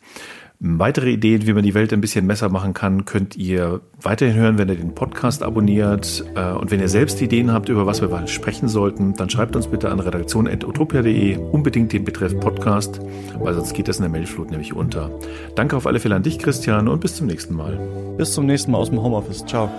Weitere 0.58 1.10
Ideen, 1.10 1.46
wie 1.46 1.52
man 1.52 1.62
die 1.62 1.75
Welt 1.75 1.92
ein 1.92 2.00
bisschen 2.00 2.26
besser 2.26 2.48
machen 2.48 2.72
kann, 2.72 3.04
könnt 3.04 3.36
ihr 3.36 3.82
weiterhin 4.00 4.36
hören, 4.36 4.58
wenn 4.58 4.68
ihr 4.70 4.76
den 4.76 4.94
Podcast 4.94 5.42
abonniert. 5.42 6.25
Äh, 6.34 6.52
und 6.52 6.70
wenn 6.70 6.80
ihr 6.80 6.88
selbst 6.88 7.20
Ideen 7.20 7.52
habt, 7.52 7.68
über 7.68 7.84
was 7.84 8.00
wir 8.00 8.08
mal 8.08 8.26
sprechen 8.26 8.66
sollten, 8.66 9.12
dann 9.14 9.28
schreibt 9.28 9.54
uns 9.54 9.66
bitte 9.66 9.90
an 9.90 10.00
redaktion.utopia.de 10.00 11.36
unbedingt 11.36 11.92
den 11.92 12.04
Betreff 12.04 12.38
Podcast, 12.40 13.00
weil 13.38 13.52
sonst 13.52 13.75
geht 13.75 13.88
das 13.88 13.98
in 13.98 14.04
der 14.04 14.10
Mailflut 14.10 14.50
nämlich 14.50 14.72
unter. 14.72 15.10
Danke 15.56 15.76
auf 15.76 15.86
alle 15.86 16.00
Fälle 16.00 16.14
an 16.14 16.22
dich, 16.22 16.38
Christian, 16.38 16.88
und 16.88 17.00
bis 17.00 17.16
zum 17.16 17.26
nächsten 17.26 17.54
Mal. 17.54 17.78
Bis 18.16 18.32
zum 18.32 18.46
nächsten 18.46 18.70
Mal 18.70 18.78
aus 18.78 18.88
dem 18.88 19.02
Homeoffice. 19.02 19.44
Ciao. 19.44 19.70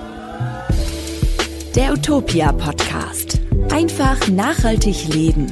Der 1.76 1.94
Utopia 1.94 2.52
Podcast. 2.52 3.40
Einfach 3.72 4.28
nachhaltig 4.28 5.14
leben. 5.14 5.48